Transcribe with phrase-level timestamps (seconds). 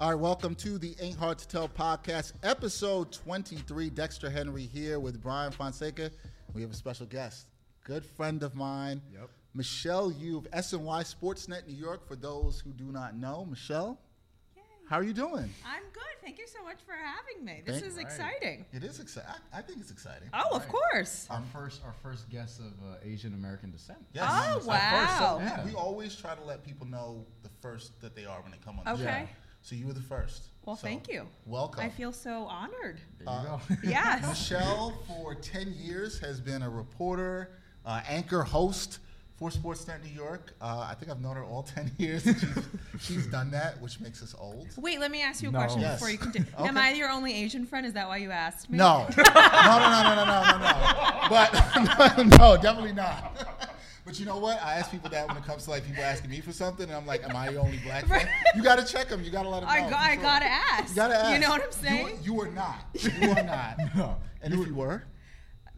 [0.00, 3.90] All right, welcome to the Ain't Hard to Tell podcast, episode 23.
[3.90, 6.10] Dexter Henry here with Brian Fonseca.
[6.54, 7.46] We have a special guest,
[7.84, 9.28] good friend of mine, Yep.
[9.54, 12.06] Michelle Yu of SNY Sportsnet New York.
[12.06, 13.98] For those who do not know, Michelle,
[14.56, 14.62] Yay.
[14.88, 15.52] how are you doing?
[15.66, 16.02] I'm good.
[16.22, 17.62] Thank you so much for having me.
[17.66, 18.06] This Thank- is Right.
[18.06, 18.66] exciting.
[18.72, 19.30] It is exciting.
[19.52, 20.28] I, I think it's exciting.
[20.32, 20.68] Oh, of Right.
[20.92, 21.26] course.
[21.28, 23.98] Our first, our first guest of uh, Asian American descent.
[24.12, 24.26] Yes.
[24.30, 25.38] Oh, Our first- wow.
[25.38, 25.64] we- Yeah.
[25.64, 28.78] We, always try to let people know the first that they are when they come
[28.78, 29.28] on the Okay.
[29.28, 29.34] show.
[29.62, 29.68] Yeah.
[29.68, 30.44] So you were the first.
[30.64, 31.26] Well, So, thank you.
[31.46, 31.84] Welcome.
[31.84, 33.00] I feel so honored.
[33.18, 33.60] There you Uh, go.
[33.88, 34.26] Yes.
[34.28, 37.50] Michelle, for 10 years, has been a reporter,
[37.86, 38.98] uh, anchor, host
[39.36, 40.52] for Sportsnet New York.
[40.60, 42.22] Uh, I think I've known her all 10 years.
[42.24, 42.44] She's,
[43.00, 44.68] she's done that, which makes us old.
[44.76, 45.58] Wait, let me ask you a No.
[45.60, 45.94] question Yes.
[45.94, 46.48] before you continue.
[46.58, 46.68] Okay.
[46.68, 47.86] Am I your only Asian friend?
[47.86, 48.76] Is that why you asked me?
[48.78, 49.06] No.
[49.16, 51.28] no, no, no, no, no, no, no, no.
[51.30, 53.77] But no, definitely not.
[54.08, 54.58] But you know what?
[54.62, 56.94] I ask people that when it comes to like people asking me for something, and
[56.96, 59.22] I'm like, "Am I the only black friend?" You got to check them.
[59.22, 59.74] You got to let them know.
[59.74, 60.22] I, go- I sure.
[60.22, 60.88] gotta ask.
[60.88, 61.32] You got to ask.
[61.34, 62.18] You know what I'm You- saying?
[62.22, 62.86] You, are not.
[63.20, 63.76] You are not.
[63.96, 64.16] No.
[64.40, 65.04] And if you were,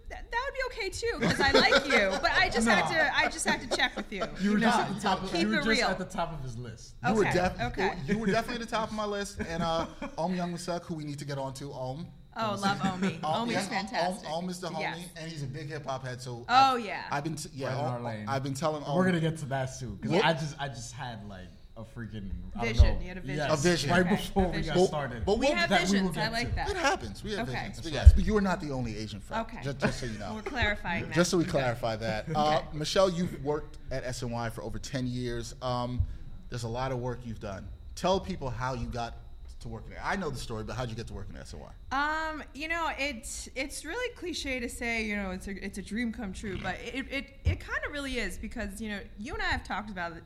[0.08, 2.10] Th- that would be okay too, because I like you.
[2.22, 3.16] But I just had to.
[3.18, 4.22] I just had to check with you.
[4.40, 4.66] You were know?
[4.68, 5.22] just at the top.
[5.24, 5.88] Of, Keep you were it just real.
[5.88, 6.94] at the top of his list.
[7.04, 7.92] You were Okay, def- okay.
[8.06, 9.40] You were definitely at the top of my list.
[9.48, 9.86] And uh,
[10.18, 12.06] Ohm Youngmisuk, who we need to get on to, Ohm.
[12.36, 13.18] Oh, love Omi.
[13.24, 14.28] Omi's yes, fantastic.
[14.28, 14.98] Ohm, Ohm is the homie, Yes.
[15.16, 16.22] and he's a big hip hop head.
[16.22, 17.02] So Oh, I've- yeah.
[17.10, 18.26] I've been t- yeah, Right Ohm- our lane.
[18.28, 18.96] I've been telling Ohm.
[18.96, 21.82] We're gonna get to that soon because What- I just, I just had like a
[21.82, 22.94] freaking I don't Vision.
[22.94, 23.00] know.
[23.00, 23.36] You had a vision.
[23.36, 23.90] Yes, A vision.
[23.90, 25.24] right Okay, before a we got But- started.
[25.24, 26.16] but we we'll- have that we visions.
[26.18, 26.54] I like to.
[26.56, 26.70] that.
[26.70, 27.24] It happens.
[27.24, 27.58] We have Okay.
[27.58, 27.76] visions.
[27.76, 29.46] But That's yes, but you are not the only Asian friend.
[29.46, 29.58] Okay.
[29.62, 30.34] Just, just so you know.
[30.34, 31.14] We're clarifying that.
[31.14, 32.26] Just so we clarify that.
[32.34, 35.54] Uh, Michelle, you've worked at SNY for over 10 years.
[35.62, 36.02] Um,
[36.48, 37.66] there's a lot of work you've done.
[37.96, 39.14] Tell people how you got
[39.60, 40.02] to working there.
[40.02, 41.70] I know the story, but how'd you get to working at SNY?
[41.92, 45.82] Um, you know, it's it's really cliche to say, you know, it's a it's a
[45.82, 49.34] dream come true, but it it, it kind of really is because you know you
[49.34, 50.24] and I have talked about it,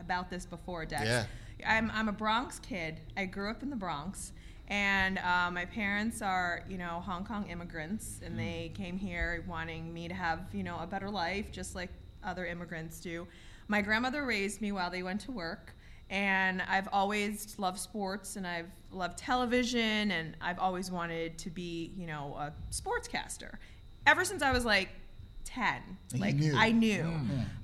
[0.00, 1.04] about this before, Dex.
[1.04, 1.24] Yeah.
[1.66, 3.00] I'm I'm a Bronx kid.
[3.16, 4.32] I grew up in the Bronx,
[4.68, 9.92] and uh, my parents are you know Hong Kong immigrants, and they came here wanting
[9.92, 11.90] me to have you know a better life, just like
[12.24, 13.26] other immigrants do.
[13.68, 15.74] My grandmother raised me while they went to work
[16.10, 21.92] and I've always loved sports and I've loved television and I've always wanted to be,
[21.96, 23.54] you know, a sportscaster.
[24.06, 24.88] Ever since I was like
[25.44, 25.80] 10.
[26.14, 26.54] You like knew.
[26.56, 27.04] I knew.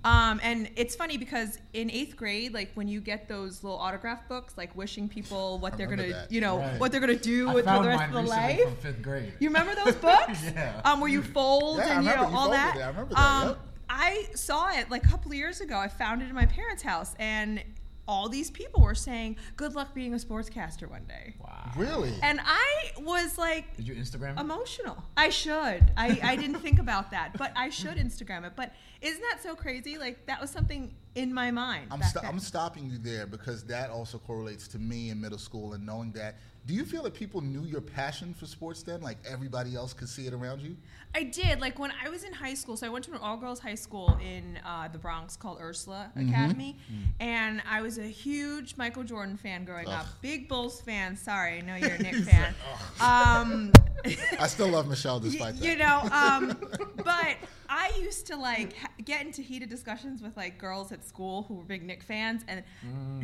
[0.05, 4.27] Um, and it's funny because in 8th grade, like when you get those little autograph
[4.29, 6.33] books like wishing people what I they're going to, that.
[6.33, 6.81] you know, Right.
[6.81, 8.63] what they're going to do I with for the rest mine of the recently life.
[8.63, 9.33] from fifth grade.
[9.41, 10.43] You remember those books?
[10.55, 10.81] Yeah.
[10.85, 12.77] Um, where you fold Yeah, and you know remember you all folded that.
[12.77, 12.81] it.
[12.83, 13.59] I remember that, Um, yep.
[13.89, 15.79] I saw it like a couple of years ago.
[15.79, 17.63] I found it in my parents' house, and
[18.09, 21.71] all these people were saying, "Good luck being a sportscaster one day." Wow.
[21.77, 22.13] Really?
[22.23, 24.41] And I was like Did you Instagram?
[24.41, 25.03] emotional.
[25.17, 25.91] I should.
[25.97, 28.53] I, I didn't think about that, but I should Instagram it.
[28.57, 29.99] But isn't that so crazy?
[29.99, 31.89] Like that was something in my mind.
[31.91, 35.39] I'm, back sto- I'm stopping you there because that also correlates to me in middle
[35.39, 36.37] school and knowing that.
[36.67, 40.09] Do you feel that people knew your passion for sports then, like everybody else could
[40.09, 40.77] see it around you?
[41.15, 41.61] I did.
[41.61, 43.77] Like when I was in high school, so I went to an all girls high
[43.77, 46.29] school in uh, the Bronx called Ursula Mm-hmm.
[46.29, 46.77] Academy.
[47.21, 50.07] And I was a huge Michael Jordan fan growing up.
[50.23, 51.17] Big Bulls fan.
[51.17, 52.53] Sorry, I know you're a Knicks fan.
[53.01, 53.73] Um,
[54.41, 55.65] I still love Michelle y- despite that.
[55.65, 56.59] you know, um,
[56.97, 57.37] but
[57.69, 61.55] I used to like ha- get into heated discussions with like girls at school who
[61.55, 62.45] were big Knicks fans.
[62.49, 62.65] And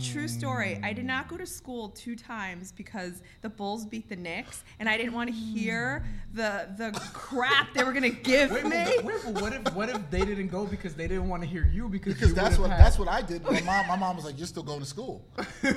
[0.00, 4.16] true story, I did not go to school two times because the Bulls beat the
[4.16, 6.37] Knicks, and I didn't want to hear hmm.
[6.37, 8.70] the the crap they were gonna give Wait, me.
[8.70, 11.48] but, wait, but what if what if they didn't go because they didn't want to
[11.48, 13.42] hear you because Because you that's what had- that's what I did.
[13.44, 15.25] My mom, my mom was like, "You're still going to school."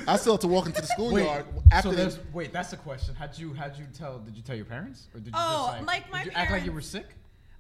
[0.08, 2.72] I still have to walk into the Wait, schoolyard so after they, there's, wait, that's
[2.72, 3.16] the question.
[3.16, 4.20] How'd you how'd you tell?
[4.20, 6.52] Did you tell your parents or did you Oh, just like, my did you act
[6.52, 7.06] like you were sick?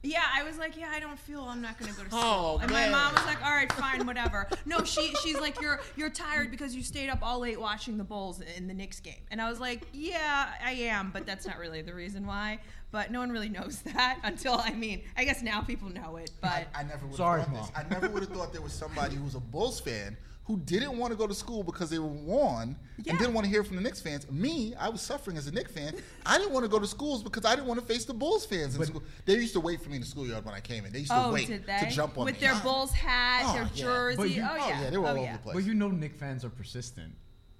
[0.05, 2.21] Yeah, I was like, yeah, I don't feel I'm not gonna go to oh, school.
[2.21, 2.91] Oh, and man.
[2.91, 4.47] my mom was like, all right, fine, whatever.
[4.65, 8.03] No, she she's like, you're you're tired because you stayed up all late watching the
[8.03, 9.23] Bulls in the Knicks game.
[9.31, 12.59] And I was like, yeah, I am, but that's not really the reason why.
[12.95, 16.31] But no one really knows that until I mean, I guess now people know it.
[16.39, 17.71] But I, I never would have Sorry, thought this.
[17.75, 17.85] Mom.
[17.85, 20.15] I never would have thought there was somebody who was a Bulls fan
[20.45, 23.09] who didn't want to go to school because they were won Yeah.
[23.11, 24.31] and didn't want to hear from the Knicks fans.
[24.31, 25.93] Me, I was suffering as a Knicks fan.
[26.25, 28.45] I didn't want to go to schools because I didn't want to face the Bulls
[28.45, 29.03] fans in But- school.
[29.25, 30.93] They used to wait for me in the schoolyard when I came in.
[30.93, 31.79] They used to oh, wait did they?
[31.79, 32.47] to jump on with me.
[32.47, 32.55] their.
[32.61, 33.83] Bulls hat, Oh, their yeah.
[33.83, 34.17] jersey.
[34.17, 35.55] But you- oh Oh yeah, yeah, they were all oh, over the place.
[35.55, 37.13] But you know Knicks fans are persistent.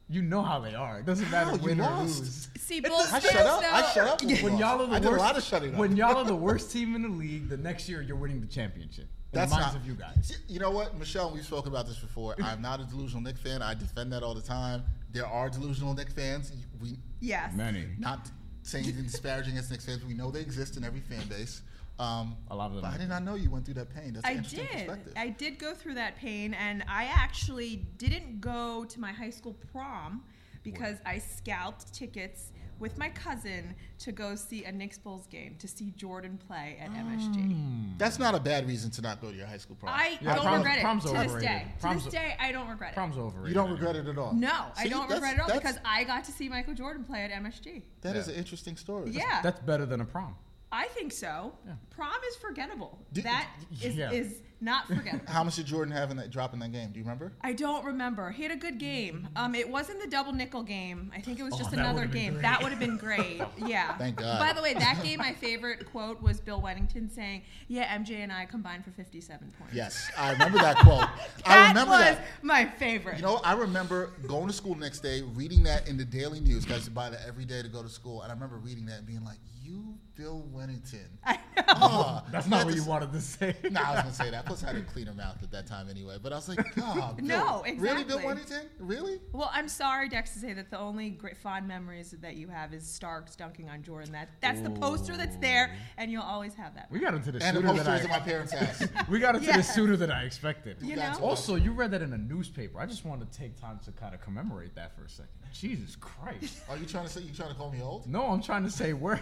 [0.07, 0.99] You know how they are.
[0.99, 1.55] It doesn't matter How?
[1.55, 2.19] You win or lost.
[2.19, 2.49] lose.
[2.59, 3.61] See, It Bulls I shut up.
[3.61, 3.67] though.
[3.69, 4.21] I shut up.
[4.23, 4.43] Yeah.
[4.43, 5.79] When y'all are the I worst, a lot of shutting up.
[5.79, 8.47] When y'all are the worst team in the league, the next year you're winning the
[8.47, 9.05] championship.
[9.33, 10.37] In That's the minds not- of you guys.
[10.47, 11.31] You know what, Michelle?
[11.31, 12.35] We've spoken about this before.
[12.43, 13.61] I'm not a delusional Knicks fan.
[13.63, 14.83] I defend that all the time.
[15.11, 16.51] There are delusional Knicks fans.
[16.79, 17.53] We Yes.
[17.55, 17.85] Many.
[17.97, 18.29] not
[18.61, 20.05] saying anything disparaging against Knicks fans.
[20.05, 21.61] We know they exist in every fan base.
[21.97, 24.13] Um, A lot of them But I did not know you went through that pain.
[24.13, 25.13] That's an I did.
[25.17, 29.55] I did go through that pain, and I actually didn't go to my high school
[29.71, 30.23] prom
[30.63, 35.67] because I scalped tickets with my cousin to go see a Knicks Bulls game to
[35.69, 37.97] see Jordan play at MSG.
[37.97, 39.93] That's not a bad reason to not go to your high school prom.
[39.95, 41.41] I Yeah, don't prom- regret it prom's to this overrated.
[41.47, 41.65] day.
[41.79, 42.95] Prom's- to this day, I don't regret it.
[42.95, 43.47] Prom's overrated.
[43.49, 44.33] you don't regret it at all.
[44.33, 47.23] No, I don't regret it at all because I got to see Michael Jordan play
[47.23, 47.83] at MSG.
[48.01, 48.33] That is Yeah.
[48.33, 49.11] an interesting story.
[49.11, 50.35] Yeah, That's better than a prom.
[50.75, 51.53] I think so.
[51.65, 51.73] Yeah.
[51.89, 52.99] Prom is forgettable.
[53.13, 53.47] Do- that
[53.81, 54.11] is, Yeah.
[54.11, 55.25] is not forgettable.
[55.31, 56.91] How much did Jordan have in that drop in that game?
[56.91, 57.31] Do you remember?
[57.41, 58.31] I don't remember.
[58.31, 59.27] He had a good game.
[59.35, 61.11] Um, it wasn't the double nickel game.
[61.15, 62.41] I think it was Oh, just another game.
[62.41, 63.41] That would have been great.
[63.57, 63.97] Yeah.
[63.97, 64.39] Thank God.
[64.39, 68.31] By the way, that game, my favorite quote was Bill Wennington saying, "Yeah, MJ and
[68.31, 71.03] I combined for 57 points." Yes, I remember that quote.
[71.03, 71.09] I
[71.45, 72.25] That remember was that.
[72.41, 73.17] my favorite.
[73.17, 76.39] You know, I remember going to school the next day, reading that in the Daily
[76.41, 76.65] News.
[76.65, 78.99] Guys you buy that every day to go to school, and I remember reading that
[78.99, 81.63] and being like, "You, Bill Wennington." I know.
[81.67, 83.55] Oh, That's not what to you wanted to say.
[83.71, 84.45] No, I was gonna say that.
[84.45, 86.17] Plus, I didn't clean her mouth at that time anyway.
[86.21, 88.19] But I was like, God, Bill, No, Really, Bill.
[88.19, 88.65] Wennington?
[88.79, 89.19] Really?
[89.33, 92.73] Well, I'm sorry, Dex, to say that the only great fond memories that you have
[92.73, 94.11] is Starks dunking on Jordan.
[94.11, 96.87] That that's the poster that's there, and you'll always have that.
[96.91, 98.19] We got into the And the sooner than posters at my I.
[98.19, 98.83] parents' house.
[99.09, 99.57] We got into Yeah.
[99.57, 100.77] this sooner than I expected.
[100.81, 101.13] You know?
[101.21, 102.79] Also, you read that in a newspaper.
[102.79, 105.31] I just wanted to take time to kind of commemorate that for a second.
[105.53, 106.59] Jesus Christ.
[106.69, 108.07] Are you trying to say you're trying to call me old?
[108.07, 109.19] No, I'm trying to say we're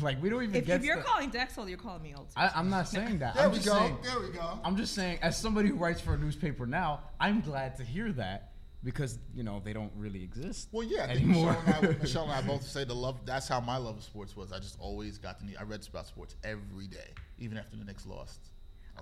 [0.00, 0.80] like we don't even If, get.
[0.80, 2.28] if you're the- calling Dex old, you're calling me old.
[2.36, 3.34] I, I'm not saying that.
[3.34, 3.74] There I'm we just go.
[3.78, 3.96] saying.
[4.02, 4.60] There we go.
[4.64, 8.12] I'm just saying, as somebody who writes for a newspaper now, I'm glad to hear
[8.12, 8.52] that
[8.82, 10.68] because you know they don't really exist.
[10.72, 11.56] Well, yeah, I think anymore.
[11.66, 13.20] Michelle and, I, Michelle and I both say the love.
[13.24, 14.52] That's how my love of sports was.
[14.52, 15.56] I just always got to need.
[15.58, 18.40] I read about sports every day, even after the Knicks lost.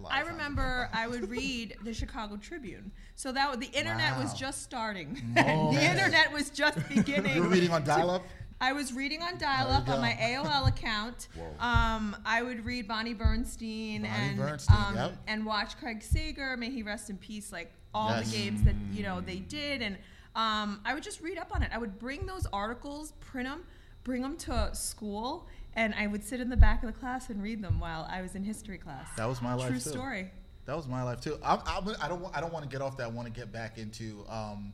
[0.09, 2.91] I remember I would read the Chicago Tribune.
[3.15, 5.21] So that the internet was just starting.
[5.35, 7.35] The internet was just beginning.
[7.37, 8.23] You were reading on dial-up.
[8.63, 11.27] I was reading on dial-up on my AOL account.
[11.59, 15.17] Um, I would read Bonnie Bernstein Bonnie and Bernstein, um, yep.
[15.29, 16.57] and watch Craig Sager.
[16.57, 17.53] May he rest in peace.
[17.53, 18.31] Like all Yes.
[18.31, 19.97] the games that you know they did, and
[20.35, 21.71] um, I would just read up on it.
[21.73, 23.63] I would bring those articles, print them,
[24.05, 27.43] bring them to school, and I would sit in the back of the class and
[27.43, 29.09] read them while I was in history class.
[29.17, 29.91] That was my life True too.
[29.91, 30.31] story.
[30.67, 31.39] That was my life too.
[31.45, 32.21] I'm, I'm, I don't.
[32.23, 33.05] want- I don't want to get off that.
[33.05, 34.73] I want to get back into um,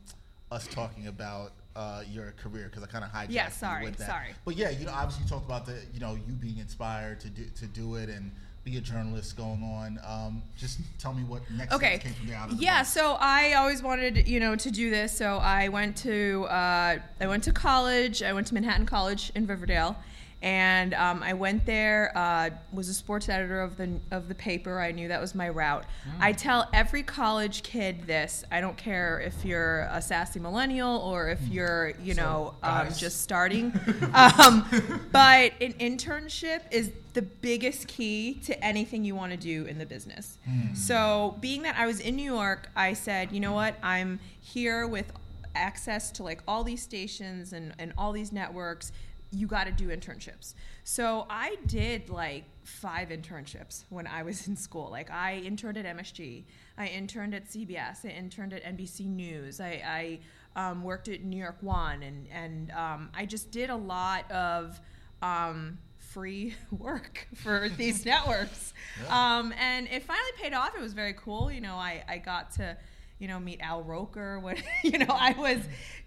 [0.51, 3.27] us talking about uh, your career because I kind of hijacked.
[3.29, 4.07] Yeah, sorry, with that.
[4.07, 4.29] sorry.
[4.45, 7.29] But yeah, you know, obviously you talked about the, you know, you being inspired to
[7.29, 8.31] do to do it and
[8.63, 9.99] be a journalist going on.
[10.05, 12.37] Um, just tell me what next okay came from there.
[12.37, 15.69] out of the yeah so i always wanted you know to do this so i
[15.69, 19.95] went to uh, i went to college i went to manhattan college in riverdale
[20.41, 22.11] and um, I went there.
[22.15, 24.79] Uh, was a sports editor of the of the paper.
[24.79, 25.85] I knew that was my route.
[26.19, 28.43] I tell every college kid this.
[28.51, 33.21] I don't care if you're a sassy millennial or if you're you know um, just
[33.21, 33.73] starting.
[34.13, 34.65] um,
[35.11, 39.85] but an internship is the biggest key to anything you want to do in the
[39.85, 40.37] business.
[40.73, 43.75] So, being that I was in New York, I said, you know what?
[43.81, 45.11] I'm here with
[45.55, 48.91] access to like all these stations and, and all these networks.
[49.31, 50.53] You got to do internships.
[50.83, 54.89] So, I did like five internships when I was in school.
[54.91, 56.43] Like, I interned at MSG,
[56.77, 60.19] I interned at CBS, I interned at NBC News, I,
[60.55, 64.29] I um, worked at New York One, and, and um, I just did a lot
[64.31, 64.79] of.
[65.21, 68.73] Um, free work for these networks.
[69.09, 70.75] Um, and it finally paid off.
[70.75, 71.51] It was very cool.
[71.51, 72.77] You know, I, I got to,
[73.19, 75.59] you know, meet Al Roker when, you know, I was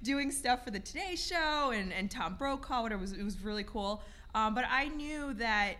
[0.03, 2.87] doing stuff for the Today Show and, and Tom Brokaw.
[2.87, 4.03] It was, it was really cool.
[4.35, 5.75] Um, but I knew that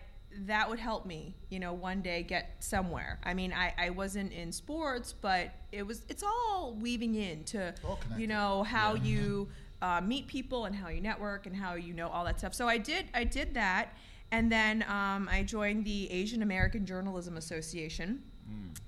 [0.45, 3.19] that would help me, you know, one day get somewhere.
[3.23, 7.97] I mean, I, I wasn't in sports, but it was, it's all weaving into, All
[7.97, 8.21] connected.
[8.21, 9.49] you know, how you
[9.83, 12.53] uh, meet people and how you network and how you know all that stuff.
[12.53, 13.89] So I did I did that,
[14.31, 18.23] and then um, I joined the Asian American Journalism Association,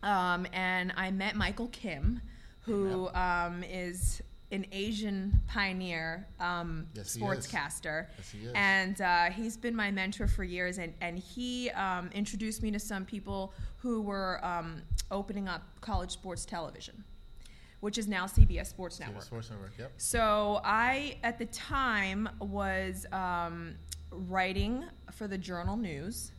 [0.03, 2.21] um, and I met Michael Kim,
[2.65, 8.51] who um, is an Asian pioneer um, Yes, he sportscaster, Yes, he is.
[8.55, 10.77] and uh, he's been my mentor for years.
[10.77, 14.81] And and he um, introduced me to some people who were um,
[15.11, 17.03] opening up college sports television,
[17.81, 19.23] which is now CBS Sports Yeah, Network.
[19.25, 19.71] Sports Network.
[19.77, 19.91] Yep.
[19.97, 23.75] So I, at the time, was um,
[24.11, 26.31] writing for the Journal News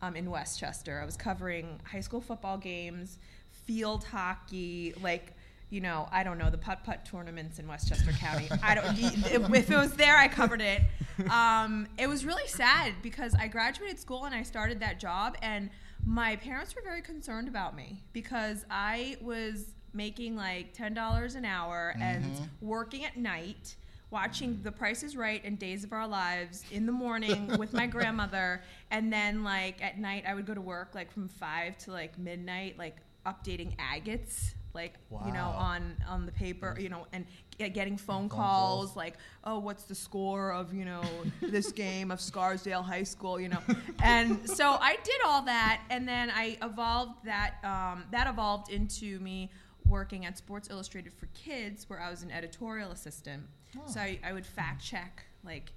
[0.00, 1.00] um, in Westchester.
[1.00, 3.18] I was covering high school football games,
[3.50, 5.34] field hockey, like
[5.70, 8.48] you know, I don't know the putt putt tournaments in Westchester County.
[8.62, 8.98] I don't.
[8.98, 10.82] If, it was there, I covered it.
[11.30, 15.70] Um, it was really sad because I graduated school and I started that job, and
[16.06, 21.44] my parents were very concerned about me because I was making like ten dollars an
[21.44, 23.76] hour and working at night
[24.10, 27.86] watching The Price is Right and Days of Our Lives in the morning with my
[27.86, 31.92] grandmother, and then like at night I would go to work like from five to
[31.92, 32.96] like midnight, like
[33.26, 34.94] updating agates, like
[35.26, 37.24] you know on on the paper, you know, and
[37.56, 38.96] get- getting phone, Phone calls, calls.
[38.96, 41.02] like, oh, what's the score of you know
[41.40, 43.62] this game of Scarsdale High School, you know,
[44.02, 49.18] and so I did all that, and then I evolved that um, that evolved into
[49.20, 49.50] me
[49.86, 53.44] working at Sports Illustrated for Kids, where I was an editorial assistant.
[53.86, 55.72] So I, I would fact check like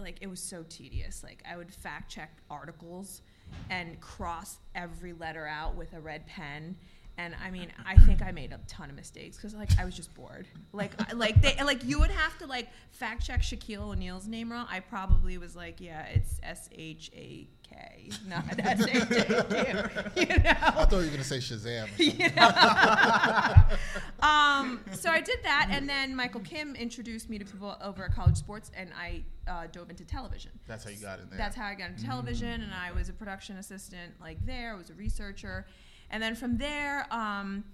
[0.00, 1.22] like it was so tedious.
[1.22, 3.22] Like I would fact check articles
[3.70, 6.76] and cross every letter out with a red pen.
[7.16, 9.94] And I mean, I think I made a ton of mistakes because like I was
[9.94, 10.48] just bored.
[10.72, 14.66] Like, like they like you would have to like fact check Shaquille O'Neal's name wrong.
[14.68, 20.22] I probably was like, yeah, it's S H A K, not S H A Q.
[20.22, 20.50] You know.
[20.60, 21.88] I thought you were gonna say Shazam.
[21.98, 24.28] You know?
[24.28, 28.14] um, so I did that, and then Michael Kim introduced me to people over at
[28.14, 30.50] College Sports, and I uh, dove into television.
[30.66, 31.38] That's how you got in there.
[31.38, 34.72] That's how I got into television, and I was a production assistant like there.
[34.72, 35.66] I was a researcher,
[36.10, 37.64] and then from there, um,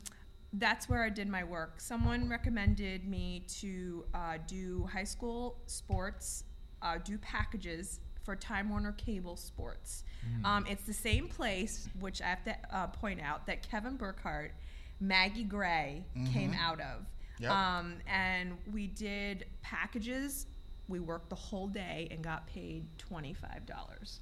[0.54, 1.80] that's where I did my work.
[1.80, 6.44] Someone recommended me to uh, do high school sports,
[6.82, 10.04] uh, do packages for Time Warner Cable Sports.
[10.44, 14.52] Um, it's the same place, which I have to uh, point out that Kevin Burkhardt,
[15.00, 17.06] Maggie Gray came out of.
[17.38, 17.50] Yep.
[17.50, 20.46] Um, and we did packages.
[20.88, 24.20] We worked the whole day and got paid twenty five dollars.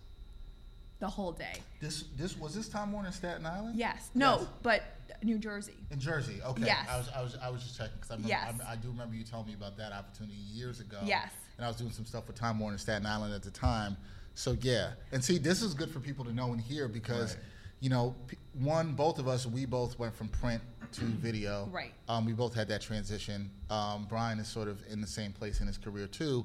[1.01, 1.55] The whole day.
[1.81, 3.77] This this was this Time Warner in Staten Island?
[3.79, 4.11] Yes.
[4.15, 4.49] No, Yes.
[4.63, 4.83] but
[5.23, 5.75] New Jersey.
[5.91, 6.65] In Jersey, okay.
[6.65, 6.89] Yes.
[6.91, 8.55] I was, I was, I was just checking because I, remember- Yes.
[8.69, 10.99] I, I do remember you telling me about that opportunity years ago.
[11.05, 11.31] Yes.
[11.57, 13.97] And I was doing some stuff with Time Warner in Staten Island at the time.
[14.35, 17.45] So yeah, and see, this is good for people to know and hear because, Right.
[17.81, 18.15] you know,
[18.55, 20.63] one, both of us, we both went from print
[20.93, 21.69] to video.
[21.73, 21.93] Right.
[22.09, 23.51] Um, we both had that transition.
[23.71, 26.45] Um, Brian is sort of in the same place in his career too,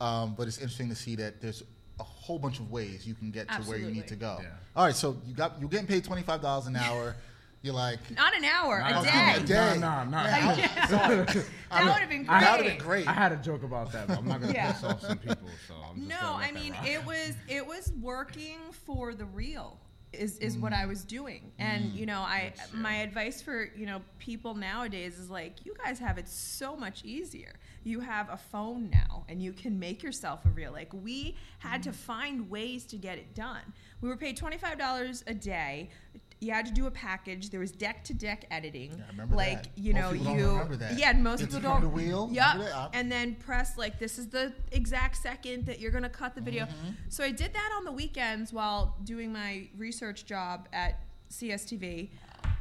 [0.00, 1.62] um, but it's interesting to see that there's
[2.00, 4.38] a whole bunch of ways you can get to where you need to go.
[4.40, 4.48] Yeah.
[4.76, 7.16] All right, so you got you're getting paid twenty five dollars an hour.
[7.62, 9.34] You're like, Not an hour, Nah, a nah, day.
[9.36, 9.78] a day.
[9.80, 10.24] Nah, nah, nah.
[10.24, 11.16] Man, I- sorry.
[11.70, 12.40] That would have been great.
[12.40, 13.08] That would have been great.
[13.08, 14.72] I had a joke about that, but I'm not gonna Yeah.
[14.72, 15.48] piss off some people.
[15.66, 16.86] So I'm just No, I mean rock.
[16.86, 19.78] it was it was working for the real
[20.12, 21.08] is is what I was mm.
[21.08, 21.52] doing.
[21.58, 21.96] And mm.
[21.96, 26.18] you know, I my advice for, you know, people nowadays is like you guys have
[26.18, 27.54] it so much easier.
[27.84, 30.72] You have a phone now and you can make yourself a reel.
[30.72, 33.60] Like we had to find ways to get it done.
[34.00, 35.90] We were paid $25 a day.
[36.40, 37.50] You had to do a package.
[37.50, 38.92] There was deck to deck editing.
[38.92, 39.78] Yeah, I remember like, that.
[39.78, 40.98] you Most know, you remember that.
[40.98, 42.28] Yeah, most It's people don't the wheel?
[42.32, 42.90] Yep.
[42.92, 46.64] And then press like this is the exact second that you're gonna cut the video.
[46.64, 46.90] Mm-hmm.
[47.08, 51.00] So I did that on the weekends while doing my research job at
[51.30, 52.10] CSTV.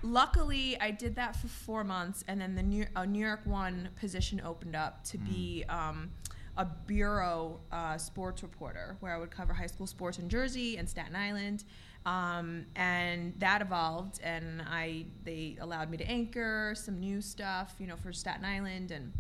[0.03, 3.88] Luckily, I did that for four months, and then the New, a New York One
[3.95, 6.12] position opened up to be um,
[6.57, 10.89] a bureau uh, sports reporter, where I would cover high school sports in Jersey and
[10.89, 11.63] Staten Island.
[12.05, 17.88] Um, and that evolved, and I they allowed me to anchor some new stuff, you
[17.88, 19.13] know, for Staten Island and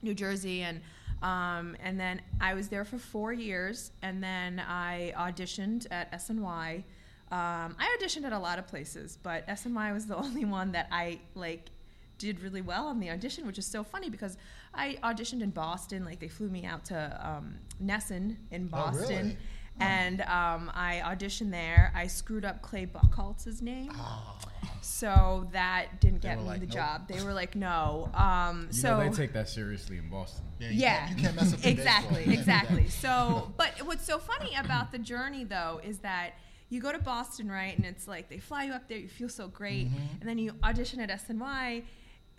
[0.00, 0.80] New Jersey, and
[1.22, 6.84] um, and then I was there for four years, and then I auditioned at SNY.
[7.30, 10.88] Um, I auditioned at a lot of places, but SNY was the only one that
[10.90, 11.70] I like
[12.18, 14.36] did really well on the audition, which is so funny because
[14.74, 16.04] I auditioned in Boston.
[16.04, 19.08] Like they flew me out to um, NESN in Oh, Boston.
[19.08, 19.36] really?
[19.78, 21.90] And um, I auditioned there.
[21.94, 24.36] I screwed up Clay Buchholz's name, Oh.
[24.82, 27.08] so that didn't They get me like, the "Nope." job.
[27.08, 30.44] They were like, "No." Um, You so know, they take that seriously in Boston.
[30.58, 32.18] you yeah, Can't, you can't mess up exactly, baseball.
[32.18, 32.38] You can't do that.
[32.64, 32.88] exactly.
[32.88, 36.32] So, but what's so funny about the journey though is that
[36.70, 39.28] you go to Boston, right, and it's like they fly you up there, you feel
[39.28, 40.20] so great, Mm-hmm.
[40.20, 41.82] and then you audition at SNY,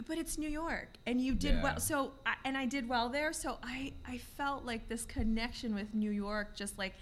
[0.08, 1.64] but it's New York, and you did Yeah.
[1.64, 1.80] well.
[1.80, 3.34] So, I, and I did well there.
[3.34, 6.94] So I, I felt like this connection with New York, just like.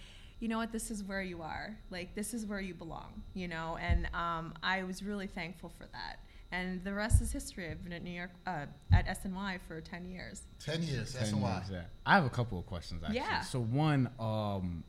[0.41, 0.71] You know what?
[0.71, 1.77] This is where you are.
[1.91, 3.24] Like this is where you belong.
[3.33, 6.19] You know, and um, I was really thankful for that.
[6.53, 7.69] And the rest is history.
[7.69, 10.43] I've been at New York uh, at SNY for ten years.
[10.63, 11.12] Ten years.
[11.12, 11.55] That's 10 why.
[11.57, 11.81] years, yeah.
[12.05, 13.17] I have a couple of questions actually.
[13.17, 13.41] Yeah.
[13.41, 14.86] So one, um,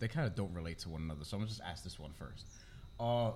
[0.00, 1.24] they kind of don't relate to one another.
[1.24, 2.46] So I'm gonna just ask this one first.
[2.98, 3.30] Uh,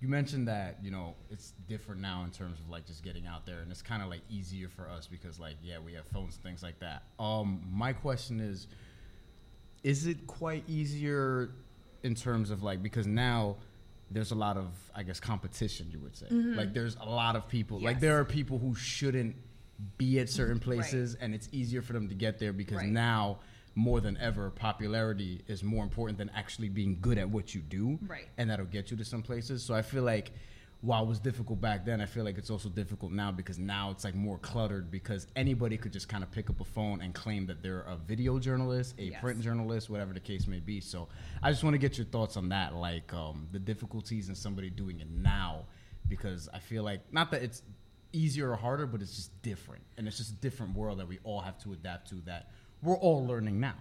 [0.00, 3.46] you mentioned that you know it's different now in terms of like just getting out
[3.46, 6.34] there, and it's kind of like easier for us because like yeah we have phones
[6.34, 7.02] and things like that.
[7.18, 8.66] Um, my question is,
[9.82, 11.50] is it quite easier
[12.02, 13.56] in terms of like because now
[14.10, 17.48] there's a lot of I guess competition you would say like there's a lot of
[17.48, 19.34] people like there are people who shouldn't
[19.98, 22.86] be at certain places and it's easier for them to get there because Right.
[22.88, 23.38] now
[23.76, 27.98] more than ever popularity is more important than actually being good at what you do
[28.08, 28.26] Right.
[28.38, 30.32] and that'll get you to some places so I feel like
[30.82, 33.90] while it was difficult back then, I feel like it's also difficult now because now
[33.90, 37.14] it's like more cluttered because anybody could just kind of pick up a phone and
[37.14, 39.20] claim that they're a video journalist, a Yes.
[39.20, 40.80] print journalist, whatever the case may be.
[40.82, 41.08] So
[41.42, 44.68] I just want to get your thoughts on that, like um, the difficulties in somebody
[44.68, 45.64] doing it now,
[46.08, 47.62] because I feel like not that it's
[48.12, 51.18] easier or harder, but it's just different, and it's just a different world that we
[51.24, 52.16] all have to adapt to.
[52.26, 52.50] That
[52.82, 53.74] we're all learning now.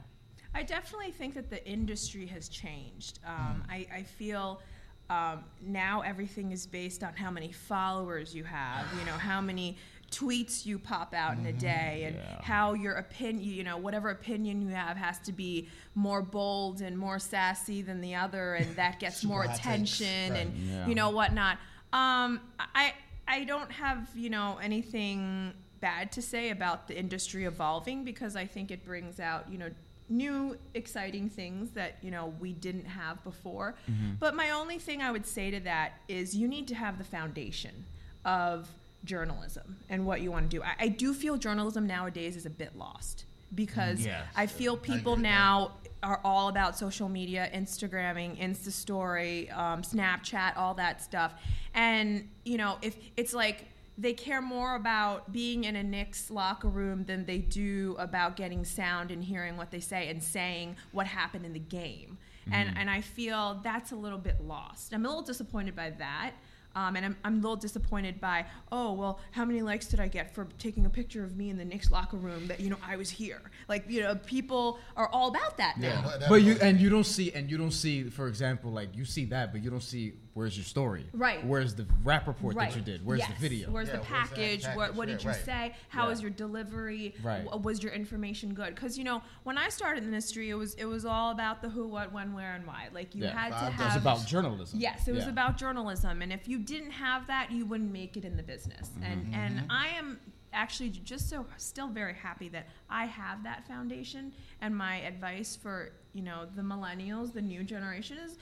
[0.53, 3.19] I definitely think that the industry has changed.
[3.25, 4.61] Um, I, I feel
[5.09, 9.77] um, now everything is based on how many followers you have, you know, how many
[10.11, 12.41] tweets you pop out in a day, and Yeah.
[12.41, 16.97] how your opinion, you know, whatever opinion you have has to be more bold and
[16.97, 20.39] more sassy than the other, and that gets more attention, right.
[20.41, 20.87] and Yeah.
[20.87, 21.57] you know whatnot.
[21.91, 22.39] Um,
[22.73, 22.93] I
[23.27, 28.45] I don't have you know anything bad to say about the industry evolving because I
[28.45, 29.69] think it brings out you know
[30.07, 33.75] new exciting things that you know we didn't have before.
[34.19, 37.03] But my only thing I would say to that is you need to have the
[37.03, 37.85] foundation
[38.23, 38.69] of
[39.03, 40.63] journalism and what you want to do.
[40.63, 44.25] I, I do feel journalism nowadays is a bit lost because Yes.
[44.35, 45.71] I feel people now
[46.03, 51.33] are all about social media, Instagramming, Insta Story, um, Snapchat, all that stuff.
[51.73, 53.65] And you know, if it's like
[53.97, 58.65] they care more about being in a Knicks locker room than they do about getting
[58.65, 62.17] sound and hearing what they say and saying what happened in the game.
[62.51, 64.93] And and I feel that's a little bit lost.
[64.93, 66.33] I'm a little disappointed by that.
[66.75, 70.09] Um, and I'm, I'm a little disappointed by, oh, well, how many likes did I
[70.09, 72.75] get for taking a picture of me in the Knicks locker room that, you know,
[72.85, 73.41] I was here?
[73.69, 76.03] Like, you know, people are all about that now.
[76.05, 78.89] Yeah, that- But you and you don't see and you don't see, for example, like
[78.93, 81.43] you see that, but you don't see where's your story, Right.
[81.45, 83.05] Where's the wrap report that you did?
[83.05, 83.29] Where's Yes.
[83.29, 83.71] the video?
[83.71, 84.65] Where's Yeah, the where's package?
[84.75, 85.45] What, what Yeah, did you right.
[85.45, 85.75] say?
[85.87, 86.23] How was Yeah.
[86.23, 87.15] your delivery?
[87.23, 87.45] Right.
[87.45, 88.75] W- Was your information good?
[88.75, 91.61] Because you know, when I started in the industry, it was it was all about
[91.61, 92.89] the who, what, when, where, and why.
[92.93, 93.31] Like you Yeah.
[93.31, 93.73] had to have.
[93.87, 94.77] It's was about journalism.
[94.79, 95.29] Yes, it was Yeah.
[95.29, 98.89] about journalism, and if you didn't have that, you wouldn't make it in the business.
[98.89, 99.03] Mm-hmm.
[99.03, 99.71] And and mm-hmm.
[99.71, 100.19] I am
[100.51, 104.33] actually just so still very happy that I have that foundation.
[104.59, 108.37] And my advice for you know the millennials, the new generation is.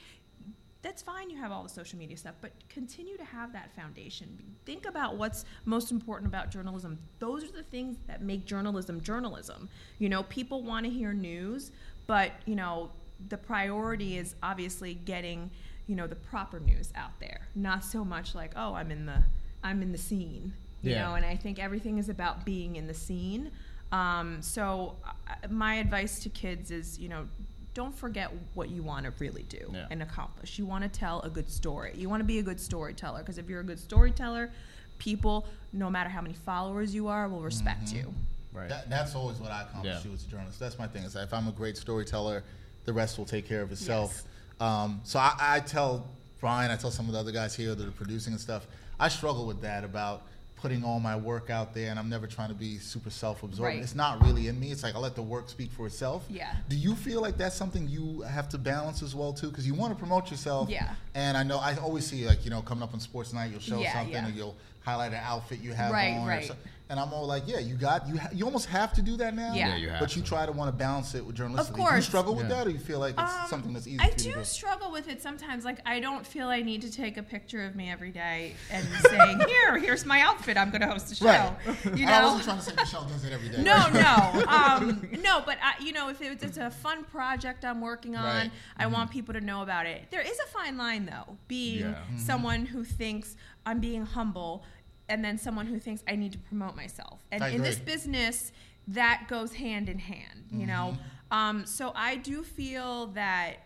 [0.84, 1.30] That's fine.
[1.30, 4.38] You have all the social media stuff, but continue to have that foundation.
[4.66, 6.98] Think about what's most important about journalism.
[7.20, 9.70] Those are the things that make journalism journalism.
[9.98, 11.72] You know, people want to hear news,
[12.06, 12.90] but you know,
[13.28, 15.50] the priority is obviously getting
[15.86, 19.22] you know the proper news out there not so much like oh i'm in the
[19.62, 21.02] i'm in the scene you Yeah.
[21.08, 23.50] know and i think everything is about being in the scene
[23.92, 27.28] um, so uh, my advice to kids is you know
[27.74, 29.86] don't forget what you want to really do Yeah.
[29.90, 32.60] and accomplish you want to tell a good story you want to be a good
[32.60, 34.50] storyteller because if you're a good storyteller
[34.98, 37.96] people no matter how many followers you are will respect Mm-hmm.
[37.96, 38.14] you
[38.52, 38.68] Right.
[38.68, 40.00] That, that's always what I accomplish Yeah.
[40.00, 40.60] too as a journalist.
[40.60, 41.02] That's my thing.
[41.02, 42.44] Is that if I'm a great storyteller,
[42.84, 44.22] the rest will take care of itself.
[44.60, 46.06] Um, so I, I tell
[46.38, 48.68] Brian, I tell some of the other guys here that are producing and stuff.
[49.00, 50.22] I struggle with that about
[50.64, 53.60] putting all my work out there, and I'm never trying to be super self-absorbed.
[53.74, 53.82] Right.
[53.82, 54.72] It's not really in me.
[54.72, 56.24] It's like I let the work speak for itself.
[56.30, 56.54] Yeah.
[56.70, 59.50] Do you feel like that's something you have to balance as well too?
[59.50, 60.70] Because you want to promote yourself.
[60.70, 60.94] Yeah.
[61.14, 63.78] And I know I always see like you know coming up on SportsNite, you'll show
[63.78, 64.26] Yeah, something yeah.
[64.26, 66.24] or you'll highlight an outfit you have Right, on.
[66.24, 66.50] or right.
[66.86, 68.18] So- and I'm all like, yeah, you got you.
[68.18, 69.54] Ha- you almost have to do that now.
[69.54, 69.68] Yeah.
[69.68, 71.74] Yeah, you have But you try to want to balance it with journalism.
[71.74, 72.56] Of Do you struggle with Yeah.
[72.56, 74.38] that, or you feel like it's Um, something that's easy I for you do to
[74.40, 74.44] do?
[74.44, 75.64] struggle with it sometimes.
[75.64, 78.86] Like I don't feel I need to take a picture of me every day and
[79.08, 80.56] saying, "Here, here's my outfit.
[80.58, 81.52] I'm going to host a show." Right.
[81.96, 82.22] You I know.
[82.34, 83.62] wasn't trying to say Michelle does it every day.
[83.62, 85.42] No, no, um, no.
[85.44, 88.50] But I, you know, if it's, it's a fun project I'm working on, Right.
[88.76, 90.02] I want people to know about it.
[90.10, 91.86] There is a fine line, though, being Yeah.
[91.94, 92.18] Mm-hmm.
[92.18, 94.64] someone who thinks I'm being humble,
[95.08, 97.20] and then someone who thinks I need to promote myself.
[97.30, 98.52] And in this business,
[98.88, 100.44] that goes hand in hand.
[100.50, 101.36] You know, Mm-hmm.
[101.38, 103.56] um, so I do feel that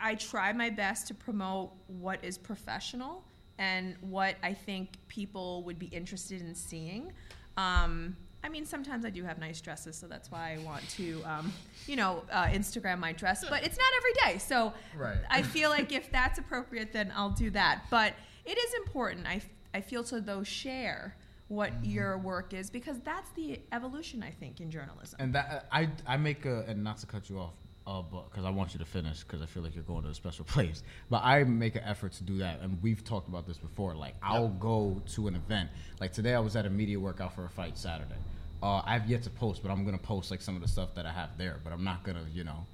[0.00, 3.24] I try my best to promote what is professional
[3.58, 7.12] and what I think people would be interested in seeing.
[7.56, 11.22] Um, I mean, sometimes I do have nice dresses, so that's why I want to,
[11.24, 11.52] um,
[11.86, 13.44] you know, uh, Instagram my dress.
[13.48, 15.18] But it's not every day, so Right.
[15.28, 17.82] I feel like if that's appropriate, then I'll do that.
[17.90, 18.14] But
[18.46, 19.26] it is important.
[19.26, 19.42] I,
[19.74, 21.16] I feel to those share
[21.48, 25.16] what your work is because that's the evolution I think in journalism.
[25.18, 27.54] And that I I make a and not to cut you off,
[27.86, 30.10] uh, but because I want you to finish because I feel like you're going to
[30.10, 30.84] a special place.
[31.10, 33.94] But I make an effort to do that, and we've talked about this before.
[33.94, 35.70] Like I'll go to an event.
[36.00, 38.14] Like today, I was at a media workout for a fight Saturday.
[38.62, 41.04] Uh, I've yet to post, but I'm gonna post like some of the stuff that
[41.04, 41.58] I have there.
[41.64, 42.64] But I'm not gonna, you know,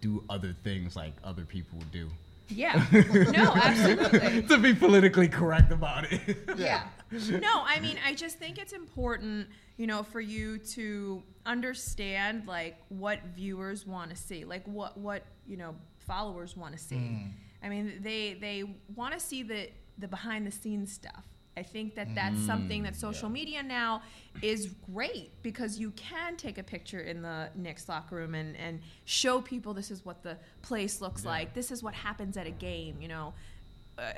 [0.00, 2.08] do other things like other people would do.
[2.48, 4.42] Yeah, no, absolutely.
[4.42, 6.38] to be politically correct about it.
[6.56, 6.84] yeah.
[7.10, 12.76] No, I mean, I just think it's important, you know, for you to understand like
[12.88, 16.96] what viewers want to see, like what what you know followers want to see.
[16.96, 17.26] Hmm.
[17.62, 21.24] I mean, they they want to see the the behind the scenes stuff.
[21.56, 24.02] I think that that's something that social media now
[24.42, 28.80] is great because you can take a picture in the Knicks locker room and, and
[29.06, 31.30] show people this is what the place looks Yeah.
[31.30, 31.54] like.
[31.54, 33.32] This is what happens at a game, you know
[33.98, 34.12] uh,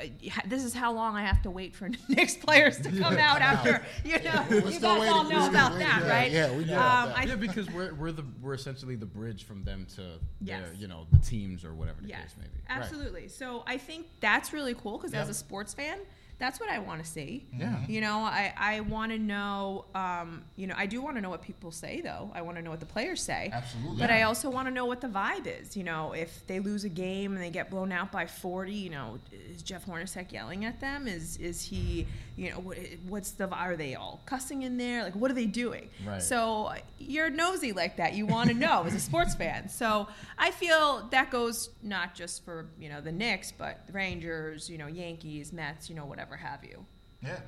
[0.47, 3.81] this is how long I have to wait for Knicks players to come out after
[4.05, 5.15] you know We're you guys waiting.
[5.15, 5.87] all We're know about waiting.
[5.87, 6.33] that, Yeah, right?
[6.33, 7.29] yeah, we know Um, that.
[7.29, 10.65] Yeah, because we're we're the we're essentially the bridge from them to Yes.
[10.67, 12.51] their, you know the teams or whatever the Yes, case may be.
[12.69, 12.77] Right.
[12.81, 13.29] absolutely.
[13.29, 15.99] So I think that's really cool because as a sports fan,
[16.39, 17.47] that's what I want to see.
[17.57, 17.77] Yeah.
[17.89, 21.31] You know, I, I want to know, um, you know, I do want to know
[21.31, 22.31] what people say, though.
[22.33, 23.51] I want to know what the players say.
[23.53, 23.99] Absolutely.
[23.99, 25.77] But I also want to know what the vibe is.
[25.77, 28.91] You know, if they lose a game and they get blown out by 40, you
[28.91, 31.09] know, is Jeff Hornacek yelling at them?
[31.09, 35.03] Is is he, you know, what, what's the, are they all cussing in there?
[35.03, 35.91] Like, what are they doing?
[36.07, 36.23] Right.
[36.23, 38.15] So you're nosy like that.
[38.15, 39.69] You want to know as a sports fan.
[39.69, 40.07] So
[40.39, 44.79] I feel that goes not just for, you know, the Knicks, but the Rangers, you
[44.79, 46.85] know, Yankees, Mets, you know, whatever have you.
[47.23, 47.39] Yeah.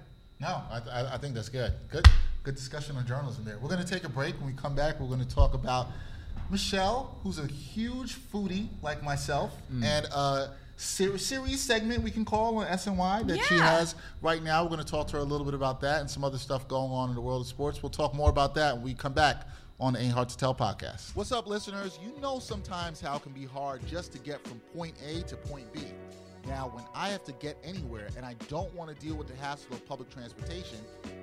[0.41, 1.73] No, I, I, I think that's good.
[1.91, 2.07] Good,
[2.43, 3.59] good discussion on journalism there.
[3.59, 4.37] We're going to take a break.
[4.37, 5.89] When we come back, we're going to talk about
[6.51, 9.85] Michelle, who's a huge foodie like myself, mm.
[9.85, 14.63] and a ser- series segment we can call on SNY that she has right now.
[14.63, 16.67] We're going to talk to her a little bit about that and some other stuff
[16.67, 17.83] going on in the world of sports.
[17.83, 19.47] We'll talk more about that when we come back
[19.79, 21.15] on the Ain't Hard to Tell podcast.
[21.15, 21.99] What's up, listeners?
[22.03, 25.37] You know sometimes how it can be hard just to get from point A to
[25.37, 25.81] point B.
[26.47, 29.37] Now, when I have to get anywhere and I don't want to deal with the
[29.37, 30.79] hassle of public transportation,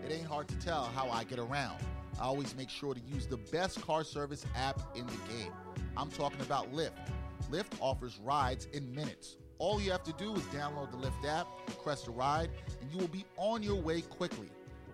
[0.06, 1.78] it ain't hard to tell how I get around.
[2.20, 5.52] I always make sure to use the best car service app in the game.
[5.96, 6.92] I'm talking about Lyft.
[7.52, 9.38] Lyft offers rides in minutes.
[9.60, 12.50] All you have to do is download the Lyft app, request a ride,
[12.82, 14.50] and you will be on your way quickly.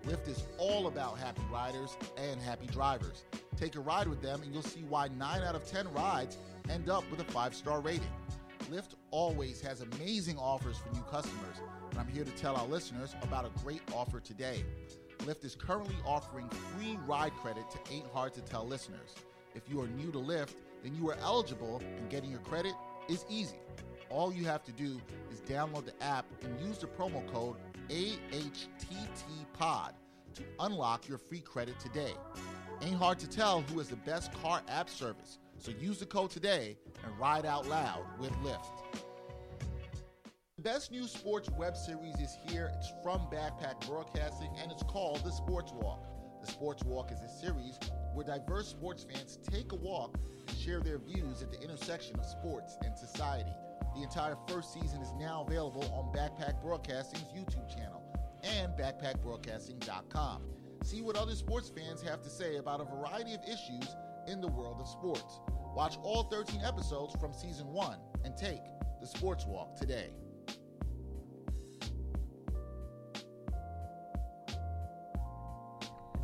[0.08, 3.26] Lyft is all about happy riders and happy drivers.
[3.58, 6.38] Take a ride with them, and you'll see why 9 out of 10 rides
[6.70, 8.08] end up with a 5 star rating.
[8.72, 11.58] Lyft always has amazing offers for new customers,
[11.92, 14.64] and I'm here to tell our listeners about a great offer today.
[15.20, 19.16] Lyft is currently offering free ride credit to Ain't Hard to Tell listeners.
[19.56, 22.74] If you are new to Lyft, then you are eligible, and getting your credit
[23.08, 23.58] is easy.
[24.10, 25.00] All you have to do
[25.32, 27.56] is download the app and use the promo code
[27.90, 29.92] AHTTPOD
[30.36, 32.14] to unlock your free credit today.
[32.82, 36.30] Ain't hard to tell who has the best car app service, so use the code
[36.30, 38.66] today and ride out loud with Lyft.
[40.58, 42.70] The best new sports web series is here.
[42.78, 46.04] It's from Backpack Broadcasting and it's called The Sports Walk.
[46.42, 47.80] The Sports Walk is a series
[48.14, 50.18] where diverse sports fans take a walk
[50.50, 53.54] and share their views at the intersection of sports and society.
[53.96, 58.04] The entire first season is now available on Backpack Broadcasting's YouTube channel
[58.44, 60.42] and backpackbroadcasting.com.
[60.84, 63.96] See what other sports fans have to say about a variety of issues
[64.28, 65.40] in the world of sports.
[65.76, 68.62] Watch all 13 episodes from season 1 and take
[69.02, 70.10] the Sports Walk today.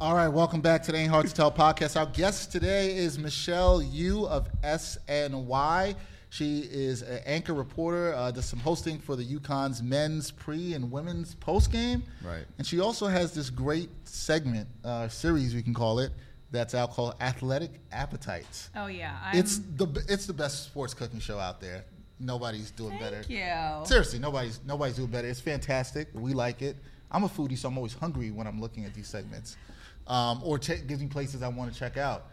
[0.01, 1.99] All right, welcome back to the Ain't Hard to Tell podcast.
[1.99, 5.95] Our guest today is Michelle Yu of SNY.
[6.29, 10.89] She is an anchor reporter, uh, does some hosting for the UConn's men's pre and
[10.89, 12.03] women's post game.
[12.23, 12.45] Right.
[12.57, 16.11] And she also has this great segment, uh, series we can call it,
[16.51, 18.69] that's out called Athletic Appetites.
[18.75, 19.17] Oh, yeah.
[19.23, 21.85] I'm, It's the it's the best sports cooking show out there.
[22.19, 23.23] Nobody's doing Thank better.
[23.29, 23.85] you.
[23.85, 25.27] Seriously, nobody's nobody's doing better.
[25.27, 26.09] It's fantastic.
[26.13, 26.75] We like it.
[27.11, 29.57] I'm a foodie, so I'm always hungry when I'm looking at these segments,
[30.07, 32.25] um, or che- gives me places I want to check out.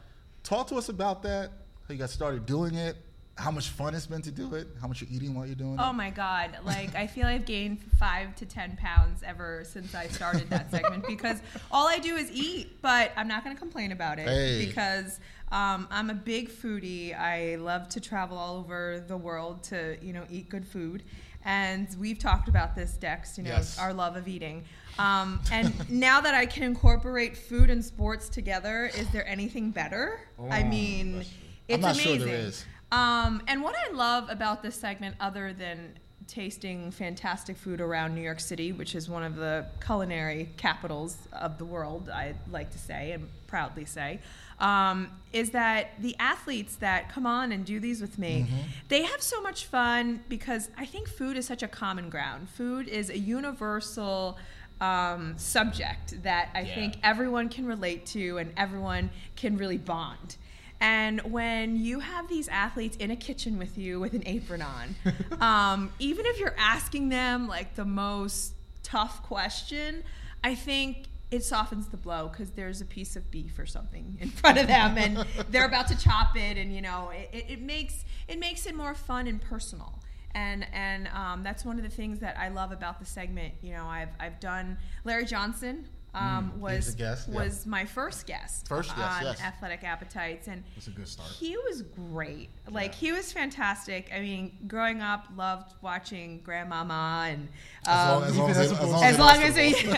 [0.42, 1.50] Talk to us about that.
[1.86, 2.96] How you got started doing it?
[3.38, 4.66] How much fun it's been to do it?
[4.80, 5.88] How much you're eating while you're doing Oh it?
[5.88, 6.56] Oh my God.
[6.64, 11.06] Like, I feel I've gained five to 10 pounds ever since I started that segment
[11.08, 14.64] because all I do is eat, but I'm not going to complain about it Hey.
[14.64, 15.20] because
[15.52, 17.14] um, I'm a big foodie.
[17.18, 21.02] I love to travel all over the world to, you know, eat good food.
[21.44, 23.78] And we've talked about this, Dex, you know, Yes.
[23.78, 24.64] our love of eating.
[24.98, 30.20] Um, and now that I can incorporate food and sports together, is there anything better?
[30.50, 31.36] I Oh, mean, that's true.
[31.68, 32.28] it's not sure amazing.
[32.28, 32.64] there is.
[32.96, 38.22] Um, and what I love about this segment, other than tasting fantastic food around New
[38.22, 42.78] York City, which is one of the culinary capitals of the world, I like to
[42.78, 44.20] say and proudly say,
[44.58, 48.46] um, is that the athletes that come on and do these with me,
[48.88, 52.48] they have so much fun because I think food is such a common ground.
[52.48, 54.38] Food is a universal
[54.80, 56.74] um, subject that I Yeah.
[56.74, 60.36] think everyone can relate to and everyone can really bond.
[60.80, 64.94] And when you have these athletes in a kitchen with you with an apron on,
[65.40, 70.04] um, even if you're asking them like the most tough question,
[70.44, 74.30] I think it softens the blow because there's a piece of beef or something in
[74.42, 77.62] front of them, and they're about to chop it, and you know it, it, it
[77.62, 80.00] makes it makes it more fun and personal
[80.36, 83.54] and and um, that's one of the things that I love about the segment.
[83.62, 85.88] You know, I've I've done Larry Johnson.
[86.16, 86.96] Um, He was
[87.28, 87.70] was yeah.
[87.70, 89.40] my first guest First guest, on yes.
[89.40, 91.28] Athletic Appetites, and That's a good start.
[91.30, 92.48] he was great.
[92.70, 94.10] Like he was fantastic.
[94.14, 97.48] I mean, growing up, loved watching Grandmama and
[97.86, 99.74] As long um, as, long as, as they- as as long as he.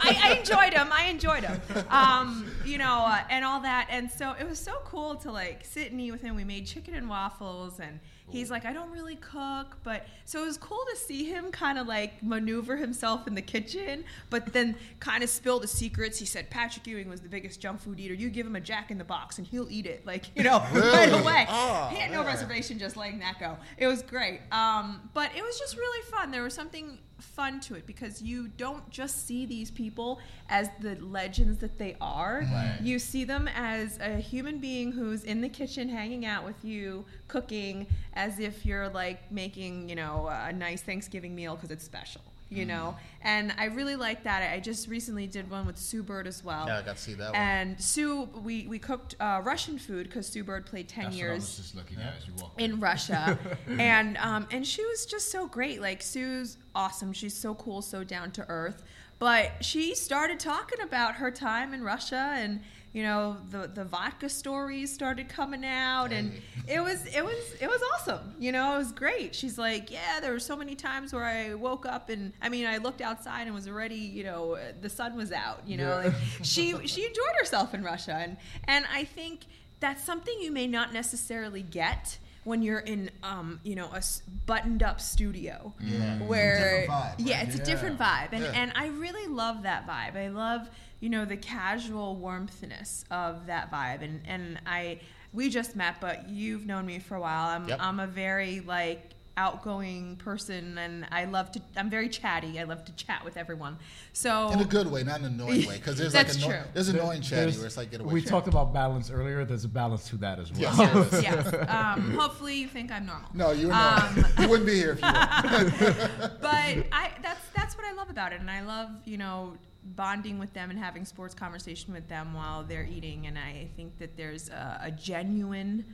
[0.00, 0.88] I, I enjoyed him.
[0.92, 1.60] I enjoyed him.
[1.88, 3.86] Um, you know, uh, and all that.
[3.90, 6.34] And so it was so cool to like sit and eat with him.
[6.34, 10.46] We made chicken and waffles, and he's like, I don't really cook, but so it
[10.46, 14.76] was cool to see him kind of like maneuver himself in the kitchen, but then
[15.00, 16.18] kind of spill the secrets.
[16.18, 18.14] He said Patrick Ewing was the biggest junk food eater.
[18.14, 20.58] You give him a Jack in the Box, and he'll eat it, like you know,
[20.72, 21.46] right away.
[21.48, 23.56] Oh, he had no reservation just letting that go.
[23.76, 24.40] It was great.
[24.50, 26.30] Um, but it was just really fun.
[26.30, 30.94] There was something fun to it because you don't just see these people as the
[30.96, 32.40] legends that they are.
[32.42, 32.78] Right.
[32.82, 37.04] You see them as a human being who's in the kitchen hanging out with you,
[37.28, 42.22] cooking as if you're like making, you know, a nice Thanksgiving meal because it's special.
[42.54, 44.52] You know, and I really like that.
[44.52, 46.66] I just recently did one with Sue Bird as well.
[46.66, 47.40] Yeah, I got to see that one.
[47.40, 51.28] And Sue, we, we cooked uh, Russian food because Sue Bird played 10 That's years
[51.28, 52.52] what I was just looking at as you walk.
[52.58, 53.38] in Russia,
[53.78, 55.80] and um, and she was just so great.
[55.80, 57.12] Like Sue's awesome.
[57.12, 58.82] She's so cool, so down to earth.
[59.18, 62.60] But she started talking about her time in Russia, and
[62.94, 66.32] you know the the vodka stories started coming out, and
[66.66, 68.34] it was it was it was awesome.
[68.38, 69.34] You know, it was great.
[69.34, 72.66] She's like, yeah, there were so many times where I woke up and I mean,
[72.66, 75.60] I looked outside and was already, you know, the sun was out.
[75.66, 76.04] You know, Yeah.
[76.04, 79.40] like she she enjoyed herself in Russia, and and I think
[79.80, 84.22] that's something you may not necessarily get when you're in um, you know a s-
[84.46, 86.18] buttoned up studio Yeah.
[86.20, 87.48] where Different vibe, yeah right?
[87.48, 88.52] it's a different vibe and Yeah.
[88.54, 90.68] and I really love that vibe I love
[91.00, 95.00] you know the casual warmthness of that vibe and and I
[95.32, 97.78] we just met but you've known me for a while I'm Yep.
[97.80, 102.84] I'm a very like outgoing person and I love to I'm very chatty I love
[102.84, 103.78] to chat with everyone
[104.12, 105.76] so in a good way, not in an annoying way.
[105.76, 106.64] Because there's like That's anno- true.
[106.72, 108.12] there's annoying chatty There's- where it's like get away.
[108.12, 109.44] we from talked about balance earlier.
[109.44, 110.60] There's a balance to that as well.
[110.60, 110.76] Yes,
[111.10, 111.22] there is.
[111.24, 114.30] yes um, hopefully you think I'm normal No, you were Um, not.
[114.38, 116.30] you wouldn't be here if you were.
[116.40, 119.54] but I that's that's what I love about it, and I love you know
[119.96, 123.98] bonding with them and having sports conversation with them while they're eating, and I think
[123.98, 125.84] that there's a, a genuine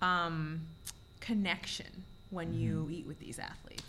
[0.00, 0.62] um,
[1.20, 2.60] connection when Mm-hmm.
[2.60, 3.82] you eat with these athletes.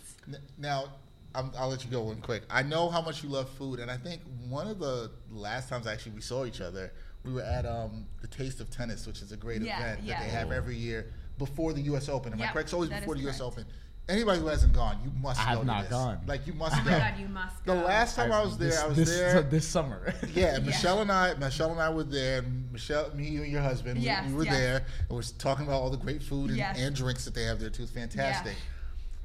[0.58, 0.86] Now,
[1.34, 2.44] I'm, I'll let you go one quick.
[2.50, 5.86] I know how much you love food, and I think one of the last times
[5.88, 6.94] actually we saw each other,
[7.26, 10.20] we were at um, the Taste of Tennis, which is a great Yeah, event yeah.
[10.20, 12.08] that they have every year before the U.S.
[12.08, 12.32] Open.
[12.32, 12.68] Am I Yep, correct?
[12.68, 13.42] It's always before the U.S.
[13.42, 13.66] Open.
[14.08, 15.90] Anybody who hasn't gone, you must I have go to not this.
[15.90, 16.20] gone.
[16.28, 16.92] Like you must Oh go.
[16.92, 17.66] my God, you must.
[17.66, 17.82] The go.
[17.82, 19.42] last time I was there, this, I was this, there.
[19.42, 20.14] this summer.
[20.36, 22.40] Yeah, Michelle and I, Michelle and I were there.
[22.40, 24.54] and Michelle, me, you, and your husband, we- Yes, we, were yes.
[24.54, 24.76] there.
[25.10, 26.78] And we're talking about all the great food and, Yes.
[26.80, 27.82] and drinks that they have there too.
[27.84, 28.54] It's fantastic.
[28.54, 28.60] Yeah.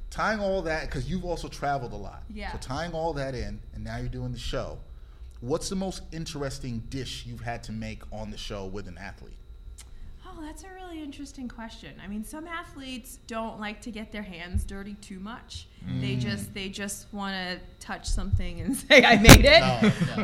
[0.09, 2.23] Tying all that, because you've also traveled a lot.
[2.33, 2.51] Yeah.
[2.53, 4.79] So tying all that in, and now you're doing the show.
[5.41, 9.37] What's the most interesting dish you've had to make on the show with an athlete?
[10.41, 11.91] Oh, that's a really interesting question.
[12.03, 15.67] I mean, some athletes don't like to get their hands dirty too much.
[15.99, 16.19] They Mm.
[16.19, 19.61] just they just want to touch something and say I made it.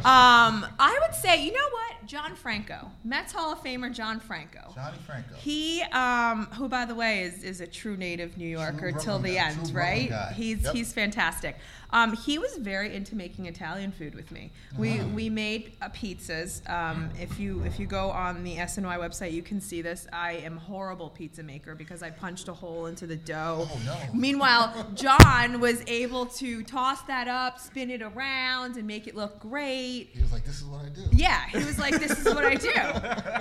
[0.06, 4.72] Um, I would say, you know what, John Franco, Mets Hall of Famer John Franco.
[4.76, 5.34] Johnny Franco.
[5.36, 9.20] He, um, who by the way is, is a true native New Yorker True till
[9.20, 10.12] the guy, end, right?
[10.34, 10.74] He's Yep.
[10.76, 11.58] he's fantastic.
[11.92, 14.52] Um, he was very into making Italian food with me.
[14.78, 16.68] We we made uh, pizzas.
[16.70, 20.08] Um, if you if you go on the SNY website, you can see this.
[20.12, 23.68] I am horrible pizza maker because I punched a hole into the dough.
[23.72, 23.98] Oh, no.
[24.14, 29.40] Meanwhile, John was able to toss that up, spin it around, and make it look
[29.40, 30.10] great.
[30.14, 32.46] He was like, "This is what I do." Yeah, he was like, "This is what
[32.46, 32.72] I do."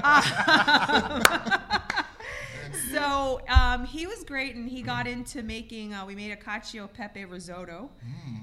[0.06, 1.22] Um,
[2.96, 5.94] so um, he was great, and he got into making.
[5.94, 7.90] Uh, we made a cacio pepe risotto,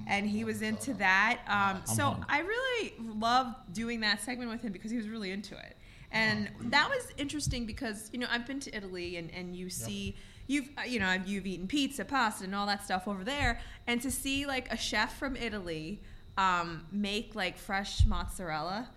[0.08, 1.40] and he was into that.
[1.48, 2.18] Um, so.
[2.30, 5.78] I really loved doing that segment with him because he was really into it,
[6.12, 10.16] and that was interesting because you know I've been to Italy, and and you see.
[10.46, 14.02] You've uh, you know you've eaten pizza, pasta, and all that stuff over there, and
[14.02, 16.02] to see like a chef from Italy
[16.38, 18.90] um, make like fresh mozzarella.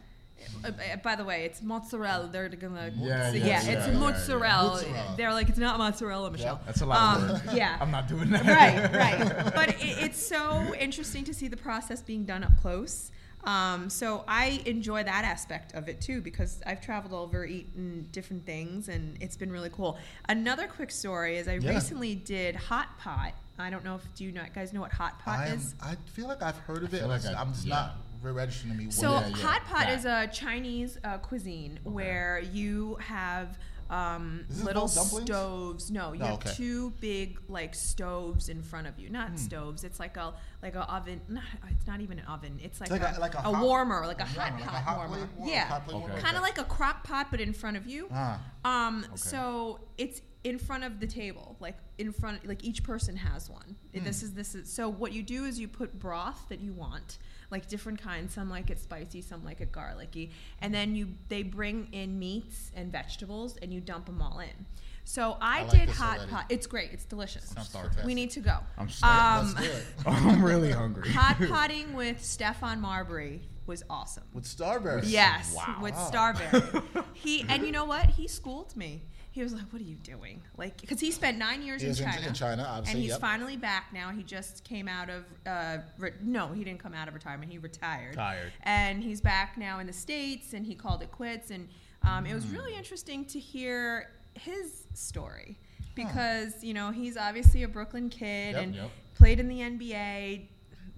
[0.64, 2.29] Uh, uh, by the way, it's mozzarella.
[2.31, 3.99] They're gonna Yeah, so, yeah, yeah, yeah, it's yeah, yeah.
[3.99, 4.68] mozzarella.
[4.72, 5.14] Mozzarella.
[5.16, 6.61] They're like it's not mozzarella, Michelle.
[6.66, 7.57] That's a lot Um, of work.
[7.57, 7.77] yeah.
[7.81, 8.44] I'm not doing that.
[8.46, 9.53] right, right.
[9.55, 13.11] But it, it's so interesting to see the process being done up close.
[13.44, 18.44] Um, so I enjoy that aspect of it too because I've traveled over, eaten different
[18.44, 19.99] things, and it's been really cool.
[20.29, 21.70] Another quick story is I Yeah.
[21.70, 23.35] recently did hot pot.
[23.59, 25.75] I don't know if do you know, guys know what hot pot I, am, is?
[25.81, 27.07] I feel like I've heard of it.
[27.07, 27.75] like I- I'm just yeah.
[27.75, 28.90] not registering to me.
[28.90, 29.31] So it is.
[29.31, 29.98] yeah, hot pot that.
[29.98, 35.90] is a Chinese uh, cuisine where you have um, little stoves.
[35.92, 36.50] No, you Oh, have okay.
[36.55, 39.09] two big like stoves in front of you.
[39.11, 39.85] Not stoves.
[39.85, 41.20] It's like a like a oven.
[41.29, 42.59] Not, it's not even an oven.
[42.62, 44.61] It's like, like a, a- like a a hot- warmer, like a Yeah, hot like
[44.61, 45.29] a pot hot warmer.
[45.37, 46.22] warmer, yeah, hot plate warmer, warmer.
[46.22, 48.09] kind of like a crock pot, but in front of you.
[48.12, 48.40] Ah.
[48.64, 49.16] Um, Okay.
[49.16, 53.76] so it's in front of the table, like in front, like each person has one.
[53.94, 54.05] Hmm.
[54.05, 57.18] This is this is so what you do is you put broth that you want,
[57.51, 58.35] like different kinds.
[58.35, 60.31] Some like it spicy, some like it garlicky,
[60.61, 64.67] and then you they bring in meats and vegetables, and you dump them all in.
[65.05, 66.33] So I, I like did hot already.
[66.33, 66.45] pot.
[66.49, 66.91] It's great.
[66.93, 67.45] It's delicious.
[67.45, 67.91] Sounds starving.
[67.91, 68.07] fantastic.
[68.07, 68.59] We need to go.
[68.77, 69.49] I'm starving.
[69.51, 69.85] Um, Let's do it.
[70.07, 71.11] I'm really hungry.
[71.13, 74.25] hot potting with Stephon Marbury was awesome.
[74.33, 75.05] With Starburst.
[75.07, 75.79] Yes, Wow.
[75.81, 76.11] with Wow.
[76.11, 77.05] Starberry.
[77.15, 78.07] he and you know what?
[78.11, 79.03] He schooled me.
[79.37, 81.94] He was like, "What are you doing?" Like, because he spent nine years He in
[81.94, 82.27] China.
[82.27, 83.20] in China, obviously, and he's yep.
[83.20, 84.11] finally back now.
[84.11, 87.53] He just came out of uh, re- no, he didn't come out of retirement.
[87.53, 88.14] He retired.
[88.14, 88.53] Tired.
[88.62, 91.51] And he's back now in the states, and he called it quits.
[91.51, 91.68] And
[92.03, 92.55] um, it was Hmm.
[92.57, 95.59] really interesting to hear his story
[95.94, 98.90] because you know he's obviously a Brooklyn kid Yep, and yep.
[99.14, 100.49] played in the NBA.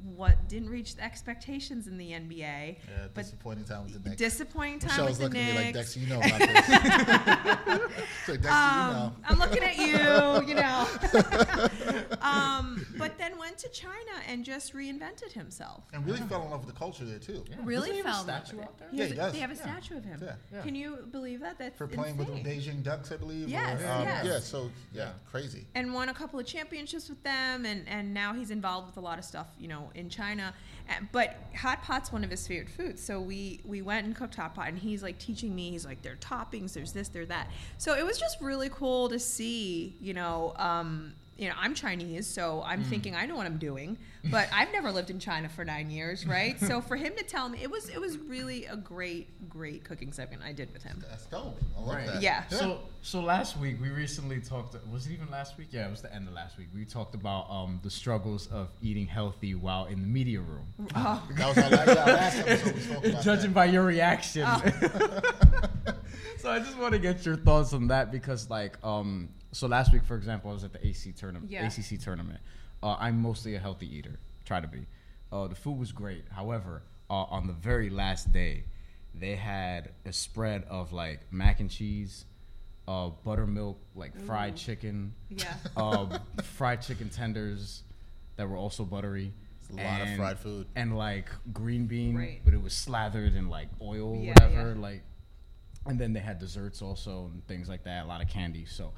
[0.03, 2.75] What didn't reach the expectations in the NBA, Yeah,
[3.15, 4.19] but disappointing time with the Knicks.
[4.19, 5.95] disappointing time Michelle's with the looking at me like, Knicks.
[5.95, 6.67] Dexter, you know about this.
[8.27, 9.13] so, Dexter, you know.
[9.13, 10.87] um, I'm looking at you, you know.
[12.23, 13.95] um, but then went to China
[14.29, 15.85] and just reinvented himself.
[15.93, 17.45] And really fell in love with the culture there, too.
[17.51, 17.57] Yeah.
[17.65, 18.69] Really Doesn't he have a fell in love statue with it.
[18.69, 18.89] out there?
[18.91, 19.33] He Yeah, he does.
[19.33, 19.61] They have a Yeah.
[19.63, 20.21] statue of him.
[20.23, 20.35] Yeah.
[20.53, 20.63] Yeah.
[20.63, 21.59] Can you believe that?
[21.59, 22.49] That's For playing with the.
[22.49, 23.49] Beijing Ducks, I believe.
[23.49, 24.25] Yes, or, um, yes.
[24.27, 25.67] Yeah, so, yeah, crazy.
[25.75, 29.01] and won a couple of championships with them and, and now he's involved with a
[29.01, 30.55] lot of stuff you know in china
[30.88, 33.05] Uh, but hot pot's one of his favorite foods.
[33.05, 35.70] So we we went and cooked hot pot and he's like teaching me.
[35.70, 37.51] He's like there are toppings there's this there's that.
[37.77, 42.27] So it was just really cool to see you know um you know i'm chinese
[42.27, 43.96] so i'm thinking i know what i'm doing
[44.31, 47.48] but i've never lived in china for nine years right so for him to tell
[47.48, 51.03] me it was it was really a great great cooking segment i did with him
[51.09, 51.59] That's dope.
[51.77, 52.07] I love Right.
[52.07, 52.22] that.
[52.22, 52.46] Yeah.
[52.48, 54.74] So so last week we recently talked.
[54.90, 55.68] Was it even last week?
[55.70, 56.66] Yeah, it was the end of last week.
[56.74, 60.66] We talked about um, the struggles of eating healthy while in the media room.
[60.96, 63.03] oh That was our last, our last episode.
[63.05, 63.55] We about Judging that.
[63.55, 64.42] by your reaction.
[64.44, 64.61] Oh.
[66.38, 69.93] so I just want to get your thoughts on that because, like, um, so last
[69.93, 71.67] week, for example, I was at the AC tournament, Yeah.
[71.67, 72.41] ACC tournament.
[72.83, 74.87] Uh, I'm mostly a healthy eater, try to be.
[75.33, 76.25] Uh, the food was great.
[76.31, 78.65] However, uh, on the very last day,
[79.15, 82.25] they had a spread of like mac and cheese,
[82.87, 87.83] uh, buttermilk, like fried chicken, yeah um, fried chicken tenders
[88.37, 89.33] that were also buttery.
[89.71, 90.67] A lot of fried food.
[90.77, 92.41] And like green bean, Right.
[92.45, 94.73] but it was slathered in like oil, Yeah, whatever.
[94.75, 94.81] yeah.
[94.81, 95.03] Like,
[95.85, 98.05] and then they had desserts also and things like that.
[98.05, 98.65] A lot of candy.
[98.65, 98.93] So,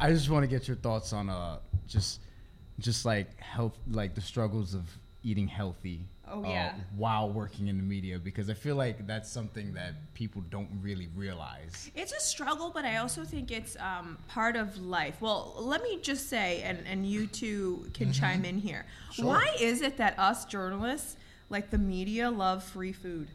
[0.00, 2.20] I just want to get your thoughts on uh just
[2.80, 4.82] just like health, like the struggles of
[5.22, 6.06] eating healthy.
[6.26, 6.74] Oh, uh, yeah.
[6.96, 11.08] while working in the media, because I feel like that's something that people don't really
[11.14, 11.90] realize.
[11.94, 15.20] It's a struggle, but I also think it's um, part of life.
[15.20, 18.86] Well, let me just say, and, and you two can chime in here.
[19.12, 19.26] Sure.
[19.26, 21.18] Why is it that us journalists,
[21.50, 23.28] like the media, love free food?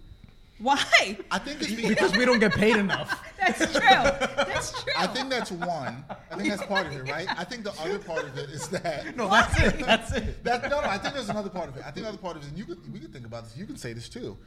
[0.59, 1.17] Why?
[1.31, 3.23] I think it's because Because we don't get paid enough.
[3.39, 3.79] That's true.
[3.81, 4.93] That's true.
[4.97, 6.03] I think that's one.
[6.29, 7.25] I think that's part of it, right?
[7.39, 9.15] I think the other part of it is that.
[9.15, 9.79] No, that's it.
[9.79, 10.43] That's it.
[10.43, 11.83] That, no, no, I think there's another part of it.
[11.85, 13.55] I think another part of it, and you could, we could think about this.
[13.57, 14.37] You can say this too.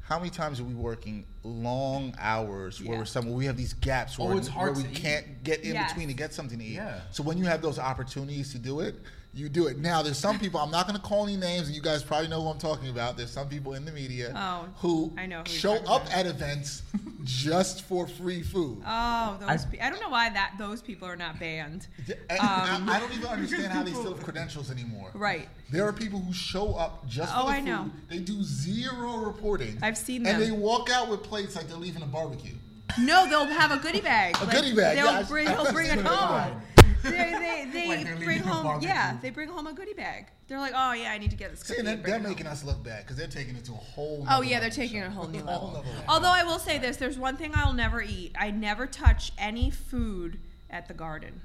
[0.00, 2.98] How many times are we working long hours where Yeah.
[3.00, 4.96] we're somewhere we have these gaps Oh, where, it's hard where we eat.
[4.96, 5.92] can't get in Yes.
[5.92, 6.72] between to get something to eat?
[6.76, 7.00] Yeah.
[7.10, 8.96] So when you have those opportunities to do it,
[9.32, 9.78] you do it.
[9.78, 12.28] Now there's some people I'm not going to call any names, and you guys probably
[12.28, 13.16] know who I'm talking about.
[13.16, 16.12] There's some people in the media Oh, who I know who show up about.
[16.12, 16.82] at events
[17.22, 18.82] just for free food.
[18.86, 19.48] Oh, those.
[19.48, 21.86] I- pe- I don't know why that those people are not banned.
[22.28, 25.10] And Um, I, I don't even understand how they still have credentials anymore.
[25.14, 25.48] Right.
[25.70, 27.64] There are people who show up just for Oh, the I food.
[27.66, 27.90] know.
[28.08, 29.78] They do zero reporting.
[29.82, 32.54] I've seen And they walk out with plates like they're leaving a barbecue.
[32.98, 34.34] No, they'll have a goodie bag.
[34.42, 36.52] A goodie bag, They'll yeah, bring, I he'll bring it understand that.
[36.52, 36.62] home.
[37.02, 38.64] They, they, they Like bring home.
[38.64, 38.88] barbecue.
[38.88, 40.26] Yeah, they bring home a goodie bag.
[40.48, 41.78] They're like, oh yeah, I need to get this See, cookie.
[41.80, 43.76] and they're, they're it home." making us look bad because they're taking it to a
[43.76, 44.26] whole.
[44.30, 45.68] Oh yeah, they're taking it a whole new Whole level.
[45.82, 46.04] nother level.
[46.08, 48.34] Although I will say this, there's one thing I'll never eat.
[48.38, 51.40] I never touch any food at the garden.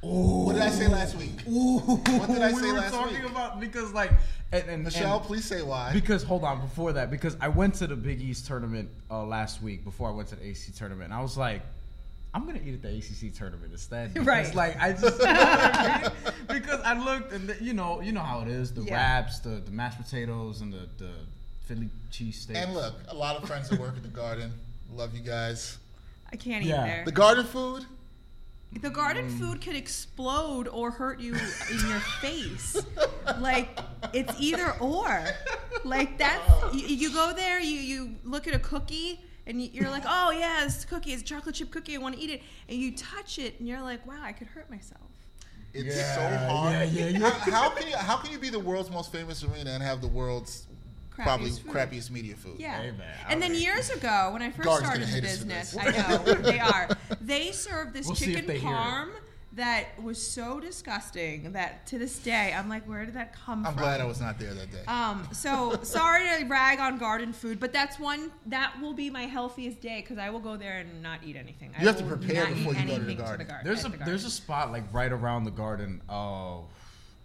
[0.00, 1.40] What did I say last week?
[1.46, 4.10] What did I we say were last talking about because like
[4.52, 5.92] and, and Michelle, and- please say why.
[5.94, 9.62] Because hold on, before that, because I went to the Big East tournament uh, last
[9.62, 11.62] week before I went to the AC tournament, and I was like,
[12.34, 14.12] I'm gonna eat at the ACC tournament instead.
[14.14, 14.54] Because, Right.
[14.54, 16.34] Like I just you know what I mean?
[16.60, 18.94] because I looked and the, you know you know how it is the Yeah.
[18.94, 21.12] wraps, the, the mashed potatoes, and the the
[21.60, 22.56] Philly cheesesteak.
[22.56, 24.52] and look, a lot of friends that work at the garden.
[24.92, 25.78] Love you guys.
[26.32, 27.02] I can't eat there.
[27.04, 27.86] The garden food.
[28.80, 29.38] The garden mm.
[29.38, 32.76] food could explode or hurt you in your face.
[33.38, 33.78] Like
[34.12, 35.24] it's either or.
[35.84, 36.70] Like that's oh.
[36.72, 40.64] you, you go there, you you look at a cookie and you're like, oh yeah,
[40.64, 43.38] it's cookie, it's a chocolate chip cookie, I want to eat it, and you touch
[43.38, 45.00] it, and you're like, wow, I could hurt myself.
[45.72, 46.72] It's Yeah, so hard.
[46.72, 47.30] yeah, yeah, yeah.
[47.30, 50.00] How, how can you how can you be the world's most famous arena and have
[50.00, 50.66] the world's
[51.10, 51.72] probably Crappiest food.
[51.72, 52.56] crappiest media food?
[52.58, 52.80] Yeah.
[52.80, 53.64] Hey, man, and then outrageous.
[53.64, 55.96] years ago, when I first Guard's started the hate us for business, this.
[55.96, 56.88] I know they are.
[57.20, 59.08] They served this We'll chicken they hear parm
[59.56, 63.72] that was so disgusting that to this day I'm like, where did that come from?
[63.74, 64.82] I'm glad I was not there that day.
[64.86, 69.22] Um, so sorry to rag on garden food, but that's one that will be my
[69.22, 71.72] healthiest day because I will go there and not eat anything.
[71.76, 73.46] I You have to prepare before you go to the anything garden.
[73.46, 76.02] gar- There's a the there's a spot like right around the garden.
[76.08, 76.66] Oh,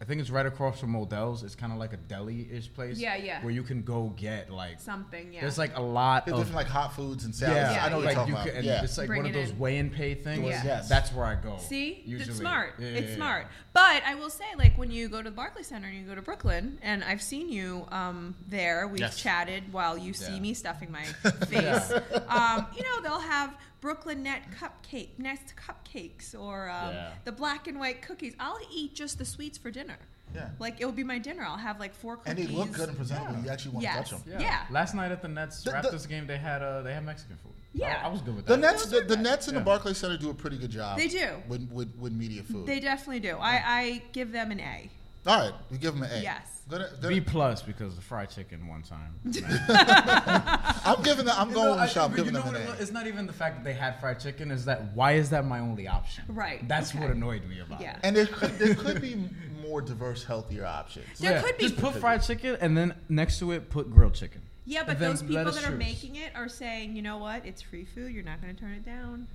[0.02, 1.44] I think it's right across from Modell's.
[1.44, 2.98] It's kind of like a deli-ish place.
[2.98, 3.42] Yeah, yeah.
[3.44, 5.34] Where you can go get like something.
[5.34, 5.42] Yeah.
[5.42, 7.76] there's like a lot There's of different like hot foods and salads.
[7.76, 8.48] yeah, I know what like you're talking you about.
[8.48, 8.82] can, and yeah.
[8.84, 9.60] it's like Bring one of those in.
[9.60, 10.46] weigh and pay things.
[10.48, 10.64] Yeah.
[10.64, 10.88] Yes.
[10.88, 11.58] That's where I go.
[11.58, 12.30] See, usually.
[12.30, 12.76] it's smart.
[12.80, 13.48] Yeah, it's yeah, smart.
[13.74, 16.16] But I will say, like when you go to the Barclay Center and you go
[16.16, 18.88] to Brooklyn, and I've seen you um, there.
[18.88, 19.18] We've Yes.
[19.18, 20.40] chatted while you see Yeah.
[20.40, 21.04] me stuffing my
[21.48, 21.92] face.
[22.30, 27.12] um, you know, they'll have Brooklyn Net cupcake, Nest cupcakes, or um, Yeah.
[27.26, 28.34] the black and white cookies.
[28.40, 29.98] I'll eat just the sweets for dinner.
[30.36, 30.50] Yeah.
[30.60, 31.44] Like it will be my dinner.
[31.44, 32.30] I'll have like four cookies.
[32.32, 32.56] And cookies.
[32.56, 33.34] they look good and presentable.
[33.38, 33.44] Yeah.
[33.46, 34.10] You actually want Yes.
[34.10, 34.34] to touch them.
[34.34, 34.42] Yeah.
[34.42, 34.66] Yeah.
[34.70, 37.38] Last night at the Nets The- the- Raptors game, they had uh they had Mexican
[37.38, 37.54] food.
[37.74, 38.02] Yeah.
[38.04, 38.62] I, I was good with The that.
[38.62, 39.18] Nets, the, are the.
[39.18, 39.66] Nets and the Yeah.
[39.66, 40.98] Barclays Center do a pretty good job.
[40.98, 41.30] They do.
[41.48, 42.66] with with, with media food.
[42.68, 43.38] They definitely do.
[43.40, 44.90] I, I give them an A.
[45.30, 46.22] All right, we give them an A.
[46.24, 46.62] Yes.
[46.70, 49.14] Gonna, gonna, B plus because the fried chicken one time.
[50.86, 51.36] I'm giving them.
[51.38, 52.12] I'm You going know, to the I- shop.
[52.12, 52.82] but Giving you know them an A.
[52.82, 54.50] It's not even the fact that they had fried chicken.
[54.52, 56.24] Is that why is that my only option?
[56.28, 57.00] Right, That's okay.
[57.00, 57.94] what annoyed me about Yeah.
[57.94, 58.00] it.
[58.04, 59.30] And there could, there could be
[59.62, 61.06] more diverse, healthier options.
[61.20, 64.42] There could be- Just put fried chicken and then next to it put grilled chicken.
[64.66, 65.80] Yeah, but those people us that are choose.
[65.80, 67.46] making it are saying, you know what?
[67.46, 68.14] It's free food.
[68.14, 69.28] You're not going to turn it down.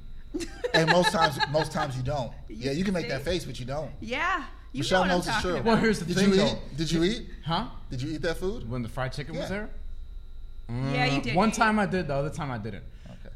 [0.72, 2.32] And most times, most times you don't.
[2.48, 3.10] You yeah, you can make see?
[3.10, 3.90] that face, but you don't.
[4.00, 5.54] Yeah, you Michelle know knows what I'm it's talking true.
[5.60, 5.64] about.
[5.66, 6.46] Well, here's the Did thing you though.
[6.46, 6.76] eat?
[6.76, 7.28] Did you eat?
[7.46, 7.66] Huh?
[7.90, 8.68] Did you eat that food?
[8.68, 9.48] When the fried chicken was Yeah.
[9.48, 9.70] there?
[10.68, 11.36] Yeah, you Uh, did.
[11.36, 12.84] One time I did, the other time I didn't.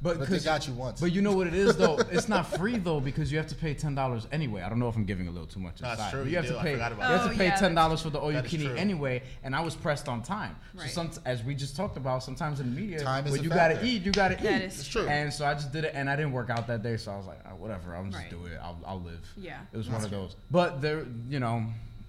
[0.00, 0.08] Okay.
[0.14, 1.00] But, But they 'cause- got you once.
[1.00, 1.98] But you know what it is though?
[2.10, 4.62] it's not free though because you have to pay ten dollars anyway.
[4.62, 5.80] I don't know if I'm giving a little too much.
[5.82, 6.52] No, it's aside, true, but you you have do.
[6.54, 6.72] to pay.
[6.72, 9.60] you have to pay ten dollars for the all you can eat anyway, and I
[9.60, 10.56] was pressed on time.
[10.74, 10.88] Right.
[10.88, 13.48] So some, as we just talked about, sometimes in the media, Time is when you
[13.50, 14.62] gotta eat, you gotta eat.
[14.62, 15.06] is It's true.
[15.08, 17.16] And so I just did it, and I didn't work out that day, so I
[17.16, 18.30] was like, "Ah, whatever, I'll just Right.
[18.30, 18.58] do it.
[18.62, 19.26] I'll, I'll live.
[19.36, 19.58] Yeah.
[19.72, 20.36] It was That's one of those.
[20.50, 21.64] But there, you know.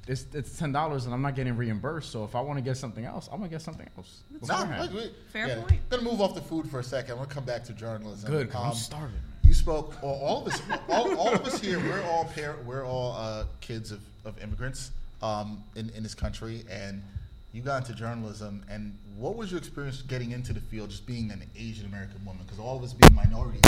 [0.10, 2.12] It's, it's ten dollars and I'm not getting reimbursed.
[2.12, 4.24] So if I want to get something else, I'm gonna get something else.
[4.32, 4.96] No, beforehand.
[4.96, 5.62] like, Fair yeah.
[5.62, 5.90] point.
[5.90, 7.12] Gonna move off the food for a second.
[7.12, 8.30] I'm gonna come back to journalism.
[8.30, 9.12] Good, 'cause I'm Um, starving.
[9.14, 9.24] man.
[9.44, 9.96] You spoke.
[10.04, 10.62] All, all of us.
[10.90, 11.80] All, all of us here.
[11.80, 14.92] We're all par- We're all uh, kids of, of immigrants
[15.22, 17.04] um, in in this country, and
[17.52, 18.64] you got into journalism.
[18.70, 22.44] And what was your experience getting into the field, just being an Asian American woman?
[22.46, 23.62] Because all of us being minorities.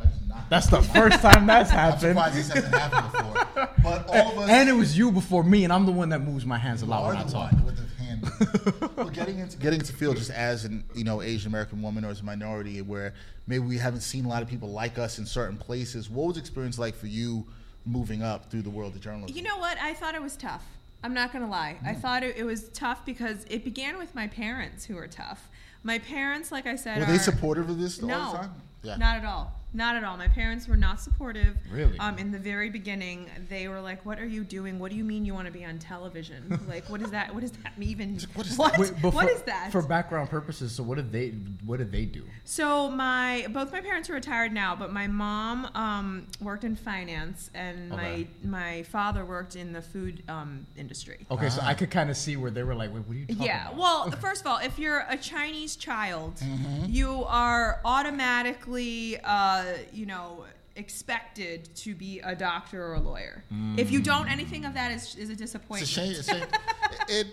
[0.00, 0.50] That is not.
[0.50, 2.00] That's the first time that's I'm happened.
[2.00, 3.68] surprised this hasn't happened before.
[3.82, 4.50] But all of us.
[4.50, 6.86] And it was you before me, and I'm the one that moves my hands a
[6.86, 7.52] lot when I talk.
[7.64, 8.90] with the hand.
[8.96, 12.08] well, getting into getting into field just as an you know Asian American woman or
[12.08, 13.14] as a minority, where
[13.46, 16.08] maybe we haven't seen a lot of people like us in certain places.
[16.10, 17.46] What was experience like for you
[17.86, 19.36] moving up through the world of journalism?
[19.36, 19.78] You know what?
[19.78, 20.64] I thought it was tough.
[21.02, 21.78] I'm not gonna lie.
[21.84, 22.00] I mm.
[22.00, 25.48] thought it, it was tough because it began with my parents who were tough.
[25.82, 28.54] My parents, like I said, Were are they supportive of this all no, the time?
[28.82, 28.96] Yeah.
[28.96, 29.59] not at all.
[29.72, 30.16] Not at all.
[30.16, 31.56] My parents were not supportive.
[31.70, 31.96] Really?
[32.00, 34.78] Um, in the very beginning, they were like, "What are you doing?
[34.80, 36.60] What do you mean you want to be on television?
[36.68, 37.32] like, what is that?
[37.32, 38.18] What does that even?
[38.34, 38.72] What is what?
[38.72, 38.80] that?
[38.80, 41.30] Wait, what for, is that?" For background purposes, so what did they
[41.64, 42.24] what did they do?
[42.44, 47.50] So my both my parents are retired now, but my mom um, worked in finance,
[47.54, 48.26] and Okay.
[48.42, 51.26] my my father worked in the food um, industry.
[51.30, 51.68] Okay, so Ah.
[51.68, 53.68] I could kind of see where they were like, Wait, what are you talking Yeah.
[53.68, 53.76] about?
[53.78, 56.86] Well, first of all, if you're a Chinese child, Mm-hmm.
[56.88, 60.44] you are automatically, uh, Uh, you know,
[60.76, 63.44] expected to be a doctor or a lawyer.
[63.76, 64.04] If you mm.
[64.04, 65.82] don't, anything of that is, is a It's disappointment.
[65.82, 66.12] a shame.
[66.12, 66.38] It's a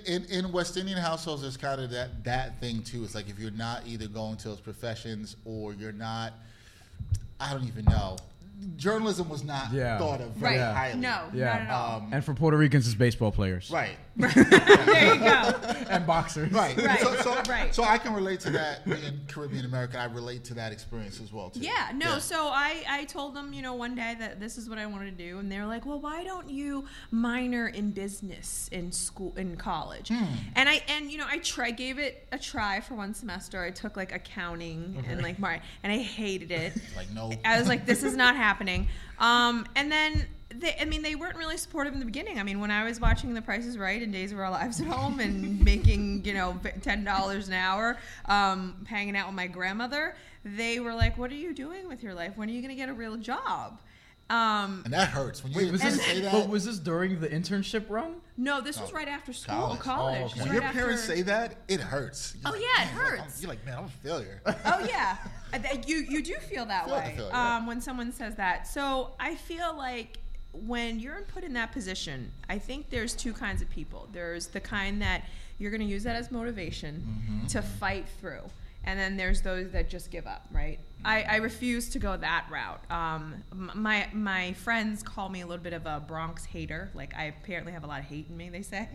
[0.05, 0.25] shame.
[0.29, 3.03] in, West Indian households, there's kind of that, that thing too.
[3.03, 6.33] It's like if you're not either going to those professions or you're not,
[7.39, 8.17] I don't even know.
[8.75, 9.97] Journalism was not Yeah.
[9.99, 10.73] thought of very Right.
[10.73, 10.99] highly.
[10.99, 11.45] No, Yeah.
[11.45, 11.97] not at all.
[11.97, 13.69] Um, and for Puerto Ricans, it's baseball players.
[13.71, 13.97] right.
[14.17, 15.25] there you go.
[15.91, 16.51] and boxers.
[16.51, 16.75] Right.
[16.75, 16.99] Right.
[16.99, 17.73] So, so, Right.
[17.73, 19.99] so I can relate to that being Caribbean American.
[19.99, 21.59] I relate to that experience as well too.
[21.59, 22.17] Yeah, no.
[22.17, 25.15] So I, I told them, you know, one day that this is what I wanted
[25.15, 29.35] to do, and they were like, "Well, why don't you minor in business in school
[29.37, 30.25] in college?" Hmm.
[30.55, 33.61] And I and you know I try gave it a try for one semester.
[33.63, 36.73] I took like accounting and like mar and I hated it.
[36.95, 37.31] Like no.
[37.45, 38.46] I was like, "This is not happening."
[39.19, 40.27] Um, and then.
[40.49, 42.39] They, I mean, they weren't really supportive in the beginning.
[42.39, 44.79] I mean, when I was watching The Price is Right and Days of Our Lives
[44.79, 49.47] at home and making, you know, ten dollars an hour, um, hanging out with my
[49.47, 52.37] grandmother, they were like, "What are you doing with your life?
[52.37, 53.77] When are you going to get a real job?"
[54.29, 56.31] Um, and that hurts when you Wait, was this, say that.
[56.33, 58.15] but was this during the internship run?
[58.35, 59.79] no, this was Oh, right after school, college.
[59.79, 60.21] college.
[60.21, 60.33] Oh, okay.
[60.39, 62.35] was when your right parents after- say that, it hurts.
[62.35, 63.41] You're Oh, like, yeah, it "Man, I'm-" hurts.
[63.41, 64.41] You're like, man, I'm a failure.
[64.45, 65.17] oh yeah,
[65.87, 67.55] you you do feel that Feel- I way feel it, yeah.
[67.57, 68.67] um, when someone says that.
[68.67, 70.17] So I feel like
[70.51, 74.09] when you're put in that position, I think there's two kinds of people.
[74.11, 75.23] There's the kind that
[75.59, 76.95] you're going to use that as motivation
[77.31, 77.47] Mm-hmm.
[77.47, 78.41] to fight through,
[78.87, 80.45] and then there's those that just give up.
[80.51, 80.79] Right?
[81.05, 82.81] I, I refuse to go that route.
[82.91, 86.89] Um, my my friends call me a little bit of a Bronx hater.
[86.95, 88.49] Like I apparently have a lot of hate in me.
[88.49, 88.89] They say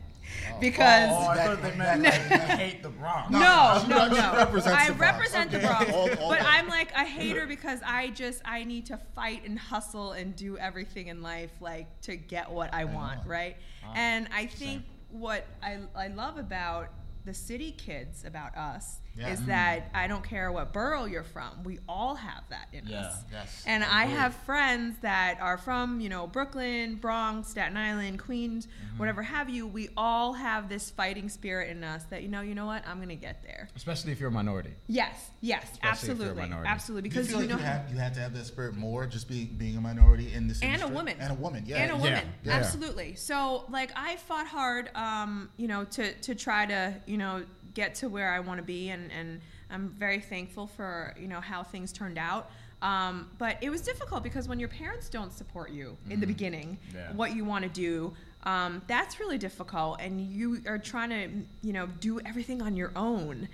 [0.61, 1.11] because.
[1.13, 2.13] Oh, I That- thought they meant like,
[2.59, 3.31] hate the Bronx.
[3.31, 4.33] No, No, no, she no.
[4.37, 5.17] represents I the Bronx.
[5.19, 5.67] represent the Okay.
[5.67, 6.49] Bronx, All- all but that.
[6.49, 10.59] I'm like a hater because I just I need to fight and hustle and do
[10.59, 13.29] everything in life like to get what I want, want.
[13.29, 13.57] right?
[13.85, 16.89] Ah, And I think what I I love about
[17.25, 19.29] the city kids about us Yeah.
[19.29, 19.47] is Mm.
[19.47, 23.01] that I don't care what borough you're from, we all have that in Yeah.
[23.01, 23.25] us.
[23.31, 23.63] Yes.
[23.67, 24.17] And I Agreed.
[24.17, 28.99] have friends that are from, you know, Brooklyn, Bronx, Staten Island, Queens, Mm-hmm.
[28.99, 29.67] whatever have you.
[29.67, 32.87] We all have this fighting spirit in us that, you know, you know what?
[32.89, 33.69] I'm going to get there.
[33.77, 34.75] Especially if you're a minority.
[34.87, 35.83] Yes, yes, Especially if
[36.19, 36.43] you're a absolutely.
[36.43, 36.69] minority.
[36.71, 37.09] Absolutely.
[37.11, 38.75] Do you Because feel you, like know you had, you had to have that spirit
[38.75, 41.17] more just being being a minority in this and a woman.
[41.21, 42.01] and a woman, yeah, And a Yeah.
[42.03, 42.33] woman.
[42.45, 42.53] Yeah.
[42.55, 43.15] Absolutely.
[43.17, 47.45] So like I fought hard um, you know, to to try to, you know,
[47.75, 51.41] get to where I want to be and and I'm very thankful for, you know,
[51.41, 52.51] how things turned out.
[52.83, 56.79] Um, but it was difficult because when your parents don't support you in the beginning,
[56.95, 57.13] Yeah.
[57.13, 58.13] what you want to do,
[58.45, 61.29] um, that's really difficult, and you are trying to,
[61.67, 63.49] you know, do everything on your own.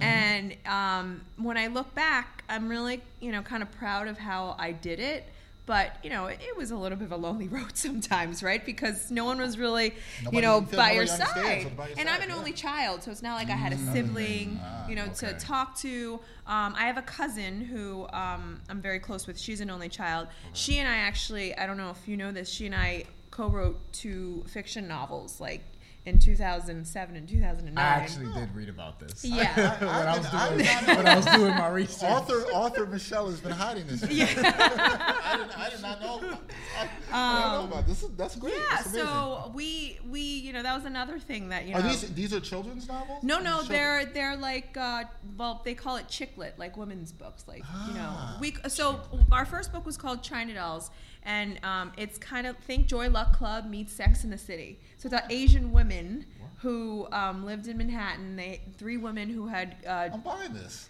[0.00, 4.56] And um, when I look back, I'm really, you know, kind of proud of how
[4.58, 5.24] I did it.
[5.64, 8.64] But you know, it, it was a little bit of a lonely road sometimes, right?
[8.64, 11.76] Because no one was really, Nobody- you know, by your side.
[11.76, 12.36] by your And side, I'm an yeah.
[12.36, 15.76] only child, so it's not like I had a sibling, Ah, you know, to talk
[15.78, 16.14] to.
[16.46, 19.38] Um, I have a cousin who um, I'm very close with.
[19.38, 20.26] She's an only child.
[20.52, 23.78] She and I actually, I don't know if you know this, she and I co-wrote
[23.92, 25.62] two fiction novels, like
[26.04, 27.78] in 2007 and 2009.
[27.78, 29.24] I actually did read about this.
[29.24, 29.78] Yeah.
[29.80, 32.10] when, I was I- I doing, did not know when I was doing my research.
[32.10, 34.02] Author author Michelle has been hiding this.
[34.10, 34.26] Yeah.
[34.36, 36.18] I, didn't, I did not know.
[36.18, 36.42] About,
[36.80, 38.02] I, I didn't know about this.
[38.02, 38.54] Is, that's great.
[38.54, 41.80] Yeah, That's so we we you know that was another thing that you know.
[41.80, 43.22] are these these are children's novels?
[43.22, 45.04] no, no, they're they're like uh,
[45.38, 48.08] well, they call it chick lit, like women's books, like you know.
[48.10, 49.00] Ah, We so
[49.30, 50.90] our first book was called China Dolls,
[51.24, 54.78] and um, it's kind of think Joy Luck Club meets Sex and the City.
[54.98, 56.26] So it's about Asian women
[56.60, 58.36] who um, lived in Manhattan.
[58.36, 59.76] They three women who had.
[59.86, 60.88] Uh, I'm buying this.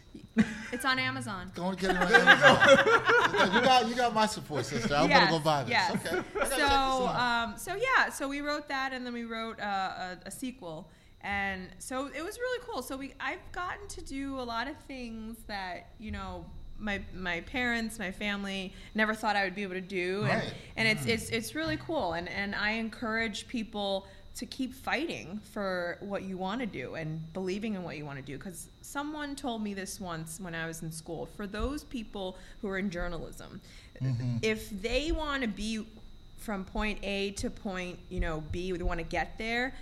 [0.72, 1.51] it's on Amazon.
[1.55, 3.55] Go and get it on Amazon.
[3.55, 4.95] you got you got my support, sister.
[4.95, 5.70] I'm Yes, gonna go buy this.
[5.70, 5.91] yes.
[5.95, 6.09] Okay.
[6.09, 9.24] I gotta check this So, um, so yeah, so we wrote that, and then we
[9.24, 10.91] wrote uh, a, a sequel,
[11.22, 12.83] and so it was really cool.
[12.83, 16.45] So we, I've gotten to do a lot of things that you know.
[16.79, 20.43] My, my parents, my family never thought I would be able to do, and, Right.
[20.43, 20.53] Mm.
[20.77, 22.14] and it's, it's it's really cool.
[22.14, 27.20] And, and I encourage people to keep fighting for what you want to do and
[27.35, 28.39] believing in what you want to do.
[28.39, 31.27] Because someone told me this once when I was in school.
[31.37, 33.61] For those people who are in journalism,
[34.43, 35.87] if they want to be
[36.39, 39.75] from point A to point you know B, they want to get there.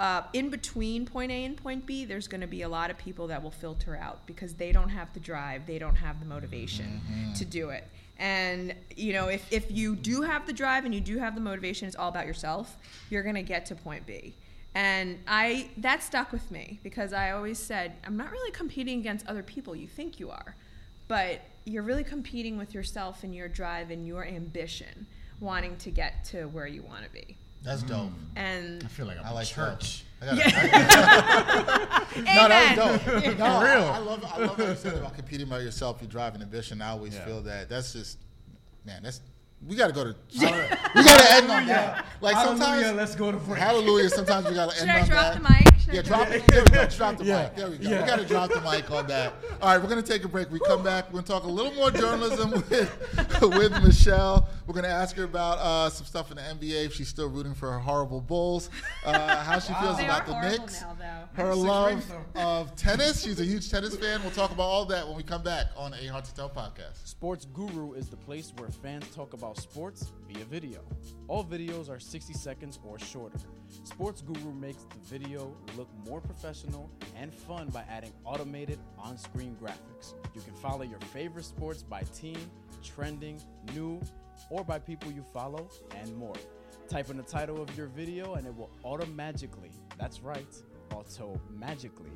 [0.00, 2.98] Uh, in between point A and point B, there's going to be a lot of
[2.98, 6.26] people that will filter out because they don't have the drive, they don't have the
[6.26, 7.00] motivation
[7.34, 7.84] to do it.
[8.18, 11.40] And you know, if, if you do have the drive and you do have the
[11.40, 12.76] motivation, it's all about yourself.
[13.10, 14.34] You're going to get to point B.
[14.74, 19.26] And I that stuck with me because I always said I'm not really competing against
[19.26, 19.74] other people.
[19.74, 20.54] You think you are,
[21.08, 25.06] but you're really competing with yourself and your drive and your ambition,
[25.40, 27.36] wanting to get to where you want to be.
[27.62, 27.88] That's mm.
[27.88, 28.10] dope.
[28.36, 30.04] And I feel like I'm I like church.
[30.20, 30.32] that.
[30.32, 32.34] I gotta, amen.
[32.36, 33.24] No, that was dope.
[33.38, 33.84] No, For I- real.
[33.84, 35.98] I, love I love what you said about competing by yourself.
[36.00, 36.80] You drive an ambition.
[36.82, 37.24] I always Yeah.
[37.24, 37.68] feel that.
[37.68, 38.18] That's just
[38.84, 39.02] man.
[39.02, 39.20] That's
[39.66, 40.14] we got to go to.
[40.34, 42.06] we got to end on that.
[42.20, 42.96] Like Hallelujah, sometimes.
[42.96, 43.58] let's go to break.
[43.60, 44.08] Hallelujah.
[44.08, 45.42] Sometimes we got to end Should end I on drop that.
[45.42, 45.77] the mic?
[45.88, 46.46] Should I Yeah, drop drop the it.
[46.46, 46.86] There we go.
[46.86, 47.42] Drop the Yeah.
[47.42, 47.56] mic.
[47.56, 47.88] There we go.
[47.90, 48.02] Yeah.
[48.02, 49.32] We got to drop the mic on that.
[49.62, 50.50] All right, we're gonna take a break.
[50.50, 51.06] We come back.
[51.12, 54.48] We're gonna talk a little more journalism with, with Michelle.
[54.66, 56.86] We're gonna ask her about uh, some stuff in the NBA.
[56.86, 58.70] If she's still rooting for her horrible Bulls,
[59.04, 62.04] uh, how she feels They about the horrible Knicks, now, her love
[62.36, 63.22] of tennis.
[63.24, 64.20] She's a huge tennis fan.
[64.22, 67.06] We'll talk about all that when we come back on a Hard to Tell podcast.
[67.06, 70.80] Sports Guru is the place where fans talk about sports via video.
[71.28, 73.38] All videos are 60 seconds or shorter.
[73.84, 79.56] Sports Guru makes the video look more professional and fun by adding automated on screen
[79.62, 80.14] graphics.
[80.34, 82.38] You can follow your favorite sports by team,
[82.82, 83.40] trending,
[83.74, 84.00] new,
[84.50, 86.36] or by people you follow, and more.
[86.88, 90.54] Type in the title of your video and it will automatically, that's right,
[90.92, 92.10] auto magically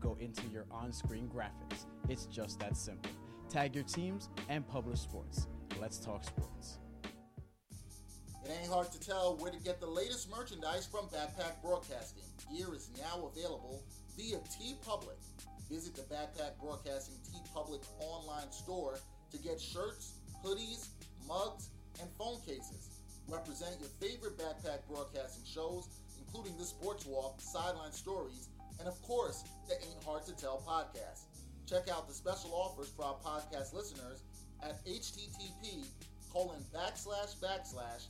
[0.00, 1.86] go into your on screen graphics.
[2.08, 3.10] It's just that simple.
[3.48, 5.46] Tag your teams and publish sports.
[5.80, 6.78] Let's talk sports.
[8.44, 12.24] It ain't hard to tell where to get the latest merchandise from Backpack Broadcasting.
[12.52, 13.82] Gear is now available
[14.18, 15.16] via T Public.
[15.70, 18.98] Visit the Backpack Broadcasting T Public online store
[19.32, 20.88] to get shirts, hoodies,
[21.26, 21.70] mugs,
[22.00, 23.00] and phone cases.
[23.28, 25.88] Represent your favorite Backpack Broadcasting shows,
[26.20, 31.24] including the Sports Walk, Sideline Stories, and of course, the Ain't Hard to Tell podcast.
[31.66, 34.22] Check out the special offers for our podcast listeners
[34.62, 35.86] at http
[36.32, 38.06] colon backslash backslash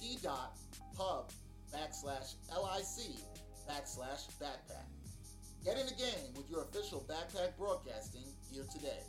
[0.00, 0.56] t dot
[0.96, 1.30] pub
[1.74, 3.16] backslash lic
[3.68, 4.86] backslash backpack.
[5.64, 8.22] Get in the game with your official Backpack Broadcasting
[8.52, 9.00] gear today.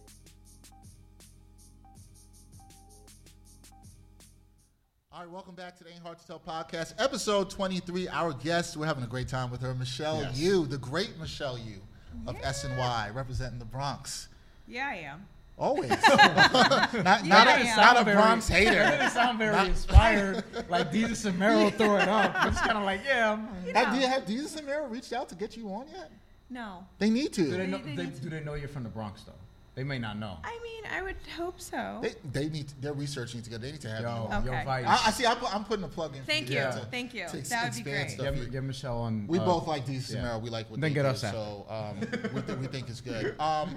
[5.11, 8.07] All right, welcome back to the Ain't Hard to Tell podcast, episode 23.
[8.09, 10.37] Our guest, we're having a great time with her, Michelle Yes.
[10.39, 11.81] Yu, the great Michelle Yu
[12.27, 14.27] of SNY, representing the Bronx.
[14.67, 15.25] Yeah, I am.
[15.59, 15.89] Always.
[16.07, 17.75] not not, a, yeah.
[17.75, 18.71] not a very- Bronx That hater.
[18.97, 20.43] didn't sound very Not- inspired.
[20.69, 22.33] like Desus and Mero throw it up.
[22.35, 23.33] I'm just kind of like, yeah.
[23.33, 26.09] I'm, Have, do you have Desus and Mero reached out to get you on yet?
[26.49, 26.85] No.
[26.97, 27.67] They need do they to.
[27.67, 27.77] know?
[27.79, 29.33] They- they They, do they know you're from the Bronx though?
[29.75, 30.35] They may not know.
[30.43, 31.99] I mean, I would hope so.
[32.01, 32.65] They, they need.
[32.81, 33.65] They're researching together.
[33.67, 34.45] They need to have Yo, you on.
[34.45, 34.85] yo, Vice.
[34.85, 35.25] I, I see.
[35.25, 36.23] I put, I'm putting a plug in.
[36.23, 36.61] Thank you you.
[36.61, 36.71] Yeah.
[36.71, 37.27] to- Thank you.
[37.29, 38.09] to ex- That would be great.
[38.09, 38.35] stuff.
[38.35, 39.25] Get, get Michelle on.
[39.27, 40.33] We uh, both like Desus yeah.
[40.35, 41.37] and We like what Then they get do, us after.
[41.37, 41.99] so um,
[42.33, 43.35] we, th- we think it's good.
[43.39, 43.75] Um,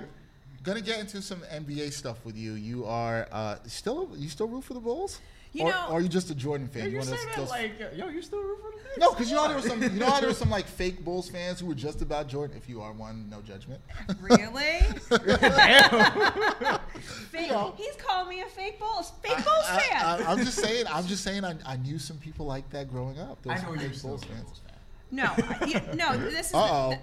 [0.62, 2.52] gonna get into some NBA stuff with you.
[2.54, 5.20] You are uh, still you still root for the Bulls?
[5.52, 6.90] You or, know- or are you just a Jordan fan?
[6.90, 8.98] You one of say those- that like, yo, you still root for the Knicks?
[8.98, 11.28] no, because you know there was some you know there was some like fake Bulls
[11.28, 12.56] fans who were just about Jordan.
[12.56, 13.80] If you are one, no judgment.
[14.20, 14.80] Really?
[17.30, 17.74] Fake, know.
[17.76, 20.02] He's calling me a fake Bulls, fake Bulls fan.
[20.26, 20.86] I, am just saying.
[20.88, 21.44] I'm just saying.
[21.44, 23.42] I, I knew some people like that growing up.
[23.42, 24.42] There I know you're fake Bulls fans.
[24.42, 24.76] Bulls fan.
[25.10, 26.16] no, I- you, no.
[26.30, 26.54] This is.
[26.54, 26.94] Uh oh.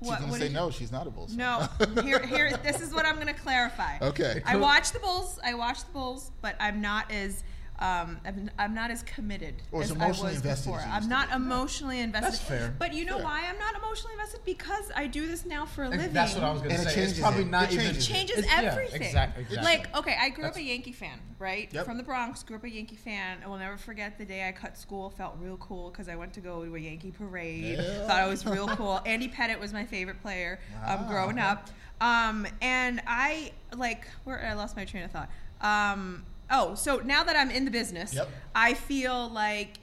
[0.00, 0.70] She's what- gonna what say you- no.
[0.70, 1.34] She's not a Bulls.
[1.34, 1.38] fan.
[1.38, 1.68] No,
[2.02, 2.56] here, here.
[2.62, 3.98] This is what I'm gonna clarify.
[4.02, 4.42] Okay.
[4.44, 5.38] I watch the Bulls.
[5.44, 7.42] I watch the Bulls, but I'm not as.
[7.78, 10.84] Um, I'm, I'm not as committed Or as as emotionally I was invested before.
[10.88, 12.32] I'm not emotionally invested.
[12.32, 12.74] That's fair.
[12.78, 13.24] But you know Fair.
[13.24, 14.40] why I'm not emotionally invested?
[14.46, 16.12] Because I do this now for a living.
[16.12, 16.94] That's what I was gonna And it say.
[16.94, 17.50] changes It's probably it.
[17.50, 17.84] not It even.
[17.86, 18.12] changes it.
[18.12, 19.02] changes it's- yeah, everything.
[19.02, 19.42] exactly.
[19.42, 19.64] exactly.
[19.76, 21.68] Like, okay, I grew up a Yankee fan, right?
[21.70, 21.84] Yep.
[21.84, 23.38] From the Bronx, grew up a Yankee fan.
[23.44, 25.10] I will never forget the day I cut school.
[25.10, 27.76] Felt real cool because I went to go to a Yankee parade.
[27.78, 28.06] Yeah.
[28.06, 29.02] Thought it was real cool.
[29.04, 31.08] Andy Pettitte was my favorite player um, Wow.
[31.10, 31.68] growing up.
[32.00, 35.28] Um, and I like where I lost my train of thought.
[35.60, 38.28] Um, oh, so now that I'm in the business, Yep.
[38.54, 39.78] I feel like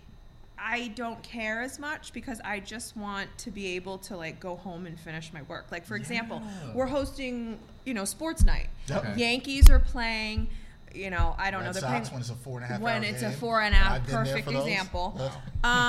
[0.57, 4.55] I don't care as much because I just want to be able to like go
[4.55, 5.65] home and finish my work.
[5.71, 6.73] Like for example, Yeah.
[6.73, 8.67] we're hosting, you know, SportsNite.
[8.87, 9.17] Yep.
[9.17, 10.47] Yankees are playing.
[10.95, 11.73] You know, I don't Red know.
[11.73, 13.31] They're Sox playing when it's a four and a half when hour it's game.
[13.31, 13.91] a four and a half.
[13.93, 15.15] I've Perfect example.
[15.17, 15.31] Yeah.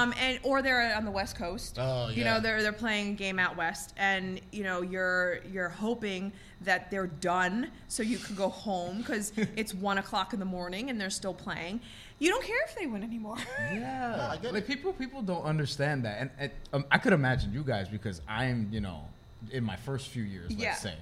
[0.03, 1.77] Um, and or they're on the West Coast.
[1.79, 2.17] Oh, yeah.
[2.17, 6.33] You know, they're they're playing a game out west, and you know you're you're hoping
[6.65, 10.91] that they're done so you can go home because it's one o'clock in the morning
[10.91, 11.81] and they're still playing.
[12.19, 13.37] You don't care if they win anymore.
[13.73, 14.67] Yeah, No, like it.
[14.67, 18.69] people people don't understand that, and, and um, I could imagine you guys because I'm
[18.71, 19.09] you know
[19.51, 20.75] in my first few years, let's Yeah.
[20.75, 20.95] say,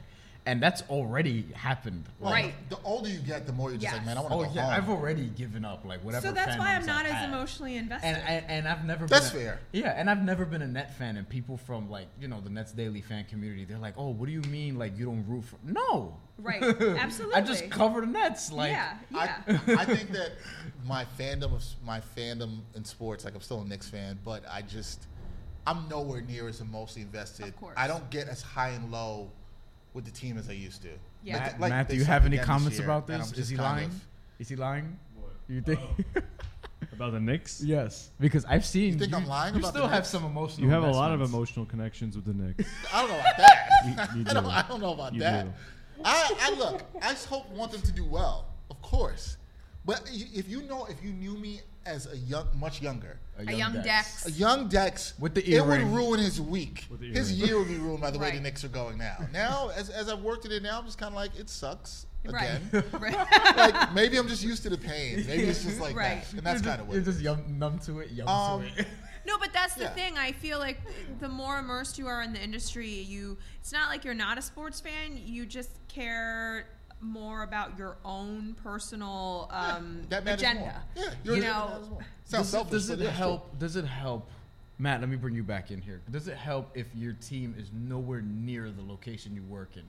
[0.45, 2.05] and that's already happened.
[2.18, 2.53] Well, Right.
[2.68, 4.51] The older you get, the more you're just like, man, I want to Oh go
[4.55, 4.72] yeah, home.
[4.72, 6.26] I've already given up like whatever.
[6.26, 7.28] so that's why I'm not I as had.
[7.28, 8.09] emotionally invested.
[8.09, 9.07] And, and and I've never.
[9.07, 9.61] That's been a- fair.
[9.72, 12.51] Yeah, and I've never been a net fan, and people from like you know the
[12.51, 15.45] Nets daily fan community, they're like, oh, what do you mean like you don't root
[15.45, 15.57] for?
[15.64, 16.16] No.
[16.38, 17.36] Right, Absolutely.
[17.36, 18.51] I just cover the Nets.
[18.51, 19.59] Like yeah, I, yeah.
[19.78, 20.32] I think that
[20.84, 24.62] my fandom of my fandom in sports, like I'm still a Knicks fan, but I
[24.62, 25.07] just
[25.68, 27.47] I'm nowhere near as emotionally invested.
[27.47, 27.74] Of course.
[27.76, 29.30] I don't get as high and low
[29.95, 30.88] with the team as I used to.
[31.22, 31.38] Yeah.
[31.38, 33.32] Matt, like Matt, do you have any again this comments about and this?
[33.38, 33.86] Is he lying?
[33.88, 34.07] of-
[34.38, 34.99] Is he lying?
[35.14, 35.32] What?
[35.49, 35.80] You think?
[36.16, 36.20] Oh.
[36.93, 37.62] About the Knicks?
[37.64, 38.93] yes, because I've seen.
[38.95, 40.66] You think I'm lying You about the still have some emotional.
[40.66, 42.68] You have a lot of emotional connections with the Knicks.
[42.93, 43.68] I don't know about that.
[44.14, 44.47] You- you I, don't.
[44.47, 45.45] I don't know about You that.
[45.47, 45.53] do.
[46.05, 46.82] I, I look.
[47.01, 49.36] I just hope want them to do well, of course.
[49.86, 53.74] But if you know, if you knew me as a young, much younger, a young
[53.83, 54.26] Dex.
[54.26, 56.87] a young Dex, With the it would ruin his week.
[57.01, 58.43] His year would be ruined by the way the Right.
[58.43, 59.16] Knicks are going now.
[59.33, 62.07] Now, as, as I've worked it in now, I'm just kind of like, it sucks
[62.24, 62.61] Right.
[62.72, 62.85] again.
[62.93, 63.57] right.
[63.57, 65.24] like maybe I'm just used to the pain.
[65.26, 66.22] Maybe it's just like Right.
[66.22, 66.93] that, and that's kind of just- what.
[66.95, 67.14] You're it is.
[67.14, 68.87] just young, numb to it, young Um, to it.
[69.26, 69.91] No, but that's the Yeah.
[69.91, 70.18] thing.
[70.18, 70.80] I feel like
[71.20, 74.43] the more immersed you are in the industry, you it's not like you're not a
[74.43, 75.16] sports fan.
[75.16, 76.66] You just care
[77.03, 80.82] more about your own personal um, that agenda.
[80.94, 82.07] Yeah, your you agenda know, matters more.
[82.24, 83.26] Sounds does it, selfish, does it yeah, it's true.
[83.26, 83.59] help?
[83.59, 84.30] Does it help?
[84.78, 86.00] Matt, let me bring you back in here.
[86.11, 89.84] Does it help if your team is nowhere near the location you work in?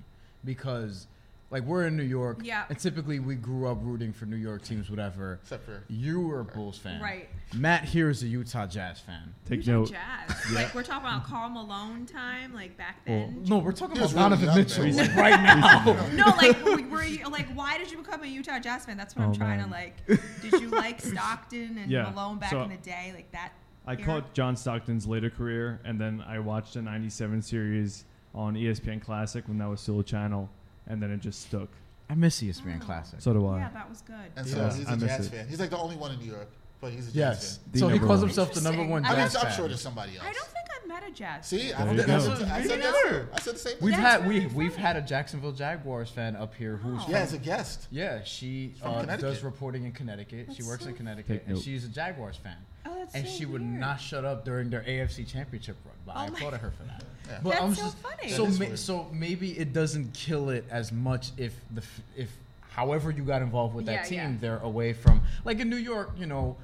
[0.46, 1.08] Because,
[1.54, 2.66] like we're in New York, Yeah.
[2.68, 5.40] and typically we grew up rooting for New York teams, whatever.
[5.44, 7.30] Except for- you were a Bulls fan, Right.
[7.54, 9.34] Matt here is a Utah Jazz fan.
[9.46, 9.92] Take Utah note.
[9.92, 10.52] Jazz.
[10.52, 13.44] Like we're talking about Karl Malone time, like back Well, then.
[13.46, 15.16] no, we're talking about really Donovan young Mitchell then.
[15.16, 16.08] right now.
[16.14, 18.98] no, like were, were you like why did you become a Utah Jazz fan?
[18.98, 19.68] That's what Oh, I'm trying man.
[19.68, 20.06] to like.
[20.42, 23.52] Did you like Stockton and Yeah, Malone back so in the day, like that?
[23.86, 24.04] I era?
[24.04, 29.48] caught John Stockton's later career, and then I watched the '97 series on ESPN Classic
[29.48, 30.50] when that was still a channel,
[30.88, 31.70] and then it just stuck.
[32.10, 33.22] I miss ESPN Classic.
[33.22, 33.60] So do I.
[33.60, 34.16] Yeah, that was good.
[34.36, 35.30] And so Yeah, he's I a miss Jazz it.
[35.32, 35.48] fan.
[35.48, 36.50] He's like the only one in New York,
[36.84, 37.58] but he's a Jazz yes.
[37.72, 37.80] fan.
[37.80, 38.28] So he number calls one.
[38.30, 39.20] himself the number one Interesting.
[39.20, 39.58] I Jazz guess I'm fan.
[39.58, 40.28] sure there's somebody else.
[40.28, 41.48] I don't think I've met a Jazz.
[41.48, 42.34] See, There I, you that's go.
[42.34, 43.26] I said that.
[43.34, 43.86] I said the same thing.
[43.86, 47.04] We've had very we we've had a Jacksonville Jaguars fan up here who's Oh.
[47.06, 47.88] from, Yeah, as a guest.
[47.90, 50.50] yeah she uh, does reporting in Connecticut.
[50.56, 52.58] she works so in Connecticut, and she's a Jaguars fan.
[52.86, 55.96] Oh, that's and so she would not shut up during their AFC Championship run.
[56.06, 57.04] But I Oh my- applauded her for that.
[57.30, 57.40] Yeah.
[57.42, 58.30] But That's I'm so funny.
[58.30, 61.82] So ma- so maybe it doesn't kill it as much if the
[62.18, 62.30] if
[62.70, 66.12] however you got involved with that team, they're away from like in New York.
[66.18, 66.58] You know,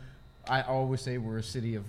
[0.50, 1.86] I always say we're a city of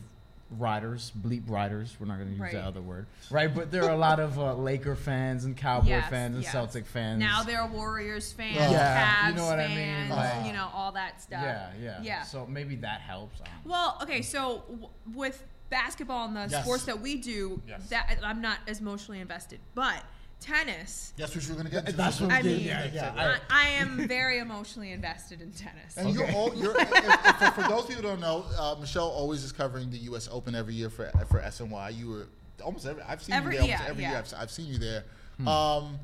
[0.58, 1.96] riders, bleep riders.
[2.00, 2.52] We're not going to use Right.
[2.52, 3.52] that other word, right?
[3.54, 6.52] But there are a lot of uh, Laker fans and Cowboy Yes, fans and yes.
[6.52, 7.20] Celtic fans.
[7.20, 9.76] Now they're Warriors fans, Yeah, Cavs you know what I mean?
[9.76, 11.40] fans, Like- you know all that stuff.
[11.42, 12.22] yeah, yeah, Yeah.
[12.22, 13.40] So maybe that helps.
[13.40, 13.70] I don't know.
[13.70, 16.64] Well, okay, so w- with basketball and the Yes.
[16.64, 19.60] sports that we do, that I'm not as emotionally invested.
[19.76, 20.02] But
[20.40, 21.80] tennis, That's what you're gonna get.
[21.86, 21.92] into.
[21.92, 23.38] That's what I mean, Yeah, yeah.
[23.50, 25.96] I, I am very emotionally invested in tennis.
[25.96, 26.74] And you're all you're.
[26.80, 29.98] if, if, for, for those people who don't know, uh, Michelle always is covering the
[29.98, 30.28] U.S.
[30.32, 31.96] Open every year for for SNY.
[31.96, 32.26] You were
[32.64, 33.02] almost every.
[33.02, 34.10] I've seen Every- you there almost yeah, every yeah.
[34.10, 34.18] year.
[34.18, 35.04] I've, I've seen you there.
[35.46, 35.98] Um,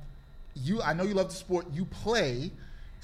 [0.55, 0.81] you.
[0.83, 1.67] I know you love the sport.
[1.73, 2.51] You play,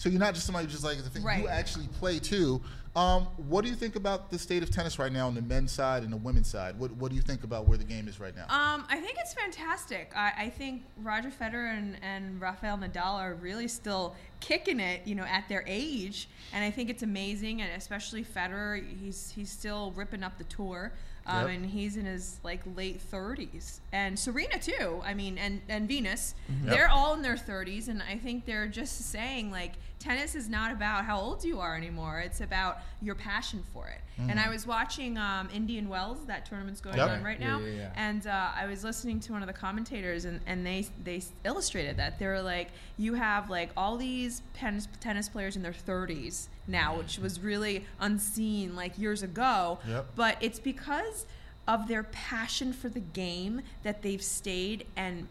[0.03, 1.23] so you're not just somebody who just like the thing.
[1.23, 1.41] Right.
[1.43, 2.61] You actually play too.
[2.97, 5.71] Um, what do you think about the state of tennis right now on the men's
[5.71, 6.77] side and the women's side?
[6.77, 8.43] What What do you think about where the game is right now?
[8.49, 10.11] Um, I think it's fantastic.
[10.17, 15.15] I, I think Roger Federer and, and Rafael Nadal are really still kicking it, you
[15.15, 17.63] know, at their age, and I think it's amazing.
[17.63, 20.93] And especially Federer, he's he's still ripping up the tour,
[21.27, 21.57] um, Yep.
[21.57, 23.81] and he's in his like late thirties.
[23.93, 25.01] And Serena too.
[25.03, 26.35] I mean, and and Venus,
[26.65, 26.75] Yep.
[26.75, 29.73] they're all in their thirties, and I think they're just saying like
[30.03, 32.19] tennis is not about how old you are anymore.
[32.21, 34.01] It's about your passion for it.
[34.29, 36.19] And I was watching um, Indian Wells.
[36.27, 37.09] That tournament's going Yep.
[37.11, 37.59] on right Yeah, now.
[37.61, 37.93] yeah, yeah.
[37.97, 41.97] And uh, I was listening to one of the commentators, and, and they they illustrated
[41.97, 46.47] that they were like, you have like all these tennis tennis players in their 30s
[46.69, 49.79] now, which was really unseen like years ago.
[49.89, 50.07] Yep.
[50.15, 51.27] But it's because
[51.67, 55.27] of their passion for the game that they've stayed and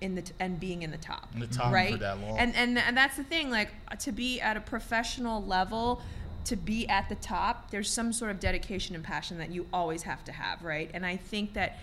[0.00, 1.98] in the t- and being in the top, In the top for right?
[1.98, 2.38] that long.
[2.38, 6.02] And and and that's the thing, like uh, to be at a professional level.
[6.44, 10.02] To be at the top, there's some sort of dedication and passion that you always
[10.02, 10.88] have to have, right?
[10.94, 11.78] And I think that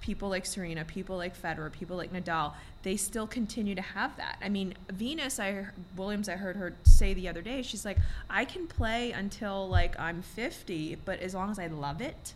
[0.00, 2.54] people like Serena, people like Federer, people like Nadal,
[2.84, 4.38] they still continue to have that.
[4.40, 7.98] I mean, Venus, I Williams, I heard her say the other day, she's like,
[8.30, 12.32] I can play until like I'm 50, but as long as I love it,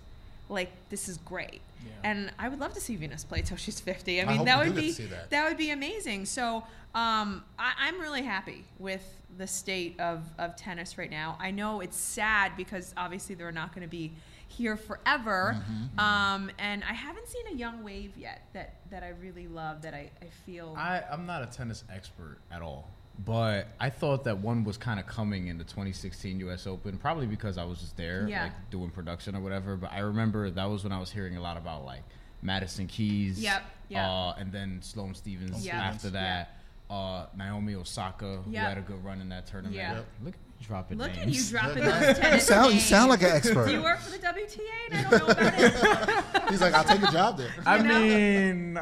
[0.51, 1.63] like this is great.
[2.05, 4.21] And I would love to see Venus play till she's 50.
[4.21, 5.49] I I mean, hope that would be see that.
[5.49, 6.27] would be amazing.
[6.27, 6.65] So
[6.95, 9.03] um, I, I'm really happy with
[9.39, 11.39] the state of, of tennis right now.
[11.41, 14.13] I know it's sad because obviously they're not going to be
[14.49, 15.57] here forever.
[15.57, 19.81] Mm-hmm, Um, and I haven't seen a young wave yet that, that I really love
[19.83, 20.75] that I, I feel.
[20.77, 24.99] I, I'm not a tennis expert at all, but I thought that one was kind
[24.99, 26.67] of coming in the 2016 U.S.
[26.67, 28.45] Open, probably because I was just there, Yeah.
[28.45, 29.77] like doing production or whatever.
[29.77, 32.03] But I remember that was when I was hearing a lot about like
[32.43, 34.05] Madison Keys, Yep, yep.
[34.07, 35.75] uh, and then Sloane Stephens Yep.
[35.75, 36.57] after that.
[36.91, 39.77] Uh, Naomi Osaka, who had a good run in that tournament.
[39.77, 39.95] Yeah.
[39.95, 40.07] Yep.
[40.25, 43.23] Look at me dropping Look at you dropping Yeah, those tennis sound, you sound like
[43.23, 43.67] an expert.
[43.67, 44.61] Do you work for the WTA
[44.91, 46.43] and I don't know about it?
[46.51, 47.49] He's like, I'll take a job there.
[47.65, 47.99] I You know?
[48.01, 48.81] mean,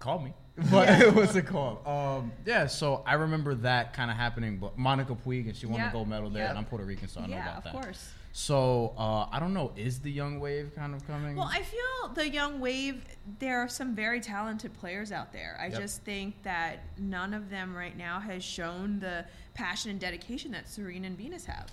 [0.00, 0.32] call me.
[0.70, 1.84] But what's it called?
[1.86, 4.58] Um, yeah, so I remember that kind of happening.
[4.58, 6.50] But Monica Puig, and she won Yeah, the gold medal there, yeah.
[6.50, 7.72] and I'm Puerto Rican, so I know yeah, about of that.
[7.82, 8.10] course.
[8.32, 9.72] So uh, I don't know.
[9.76, 11.36] Is the young wave kind of coming?
[11.36, 13.04] Well, I feel the young wave.
[13.38, 15.56] There are some very talented players out there.
[15.60, 15.80] I Yep.
[15.80, 19.24] just think that none of them right now has shown the
[19.54, 21.70] passion and dedication that Serena and Venus have.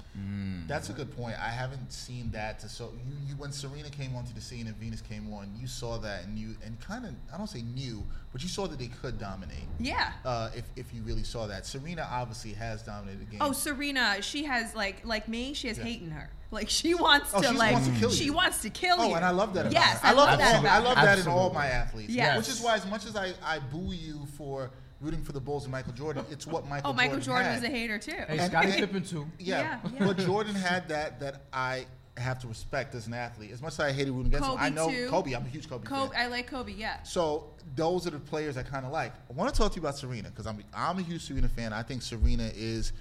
[0.67, 1.35] That's a good point.
[1.39, 2.59] I haven't seen that.
[2.59, 5.67] To so you, you when Serena came onto the scene and Venus came on, you
[5.67, 8.79] saw that and you and kind of I don't say knew, but you saw that
[8.79, 9.65] they could dominate.
[9.79, 10.11] Yeah.
[10.23, 13.39] Uh, if if you really saw that, Serena obviously has dominated the game.
[13.41, 15.53] Oh, Serena, she has like like me.
[15.53, 15.83] She has Yeah.
[15.85, 16.29] hate in her.
[16.51, 19.13] Like she wants Oh, to she like wants to kill she wants to kill you.
[19.13, 20.07] Oh, and I love that about Yes, her.
[20.07, 21.05] I, love all- that I love her.
[21.05, 22.11] that in all my athletes.
[22.13, 22.37] Yes.
[22.37, 24.69] Which is why, as much as I, I boo you for
[25.01, 26.91] rooting for the Bulls and Michael Jordan, it's what Michael.
[26.91, 27.61] Oh, Michael Jordan had.
[27.61, 28.11] was a hater too.
[28.11, 29.27] hey, and- Scottie and- Pippen too.
[29.39, 30.05] Yeah, Yeah, yeah.
[30.05, 31.85] but Jordan had that that I
[32.17, 33.51] have to respect as an athlete.
[33.51, 35.07] As much as I hated rooting against him, I know too.
[35.09, 35.33] Kobe.
[35.33, 36.25] I'm a huge Kobe, Kobe, fan.
[36.25, 36.73] I like Kobe.
[36.73, 37.01] Yeah.
[37.03, 39.13] So those are the players I kind of like.
[39.29, 41.73] I want to talk to you about Serena because I'm I'm a huge Serena fan.
[41.73, 42.93] I think Serena is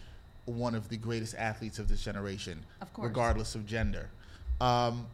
[0.46, 3.06] one of the greatest athletes of this generation, Of course.
[3.08, 4.08] regardless of gender.
[4.60, 5.06] Um,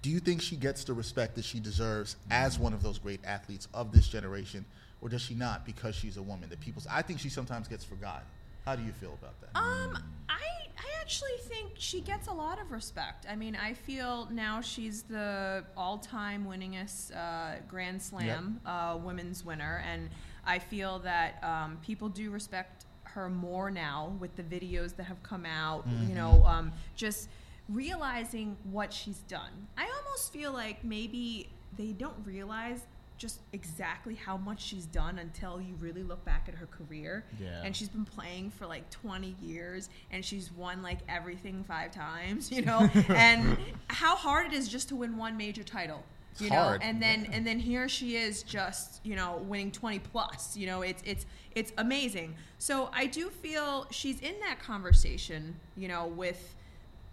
[0.00, 3.20] do you think she gets the respect that she deserves as one of those great
[3.24, 4.64] athletes of this generation,
[5.04, 6.48] or does she not because she's a woman?
[6.48, 8.26] That people, I think she sometimes gets forgotten.
[8.64, 9.50] How do you feel about that?
[9.54, 10.40] Um, I
[10.78, 13.26] I actually think she gets a lot of respect.
[13.28, 19.84] I mean, I feel now she's the all-time winningest uh, Grand Slam uh, women's winner,
[19.86, 20.08] and
[20.46, 25.22] I feel that um, people do respect her more now with the videos that have
[25.22, 25.84] come out.
[26.08, 27.28] You know, um, just
[27.68, 29.68] realizing what she's done.
[29.76, 32.80] I almost feel like maybe they don't realize
[33.16, 37.24] just exactly how much she's done until you really look back at her career.
[37.40, 37.62] Yeah.
[37.64, 42.50] And she's been playing for like 20 years and she's won like everything five times,
[42.50, 42.88] you know?
[43.08, 43.56] and
[43.88, 46.02] how hard it is just to win one major title.
[46.38, 50.00] You know, hard, and then and then here she is just, you know, winning 20
[50.00, 50.56] plus.
[50.56, 52.34] You know, it's it's it's amazing.
[52.58, 56.56] So I do feel she's in that conversation, you know, with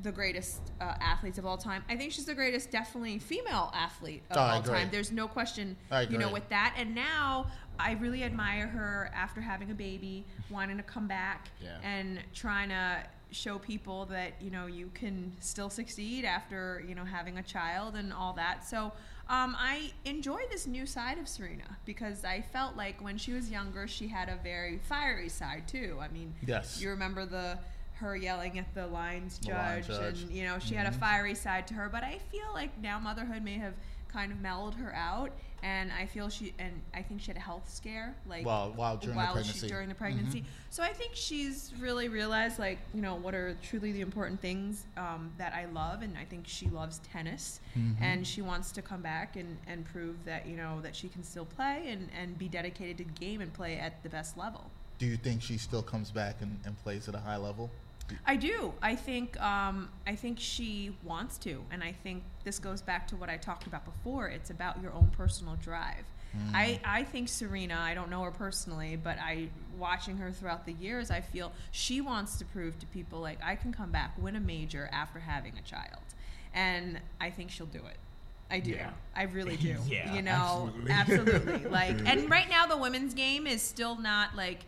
[0.01, 1.83] the greatest uh, athletes of all time.
[1.89, 4.89] I think she's the greatest, definitely female athlete of Oh, all time.
[4.91, 5.75] There's no question,
[6.09, 6.75] you know, with that.
[6.77, 7.47] And now
[7.79, 11.77] I really admire her after having a baby, wanting to come back Yeah.
[11.83, 17.05] and trying to show people that you know you can still succeed after you know
[17.05, 18.65] having a child and all that.
[18.67, 18.91] So.
[19.29, 23.49] Um, I enjoy this new side of Serena because I felt like when she was
[23.49, 25.99] younger, she had a very fiery side too.
[26.01, 26.81] I mean, Yes.
[26.81, 27.57] you remember the
[28.01, 30.17] her yelling at the lines The line judge, judge.
[30.17, 30.27] Mm-hmm.
[30.27, 31.87] and you know she had a fiery side to her.
[31.89, 33.73] But I feel like now motherhood may have
[34.11, 35.31] kind of mellowed her out,
[35.63, 38.97] and I feel she and I think she had a health scare like While- while
[38.97, 39.59] during the pregnancy.
[39.59, 40.43] She, during the pregnancy.
[40.69, 44.85] So I think she's really realized like you know what are truly the important things
[44.97, 47.61] um, that I love, and I think she loves tennis,
[48.01, 51.23] and she wants to come back and and prove that you know that she can
[51.23, 54.63] still play and and be dedicated to the game and play at the best level.
[54.97, 57.71] do you think she still comes back and, and plays at a high level?
[58.25, 58.73] I do.
[58.81, 63.15] I think um, I think she wants to, and I think this goes back to
[63.15, 64.27] what I talked about before.
[64.27, 66.05] It's about your own personal drive.
[66.53, 67.77] I, I think Serena.
[67.77, 71.11] I don't know her personally, but I watching her throughout the years.
[71.11, 74.39] I feel she wants to prove to people like I can come back, win a
[74.39, 76.01] major after having a child,
[76.53, 77.97] and I think she'll do it.
[78.49, 78.71] I do.
[78.71, 78.91] Yeah.
[79.15, 79.77] I really do.
[79.87, 80.91] Yeah, you know, absolutely.
[80.91, 81.69] absolutely.
[81.69, 84.65] like, and right now the women's game is still not like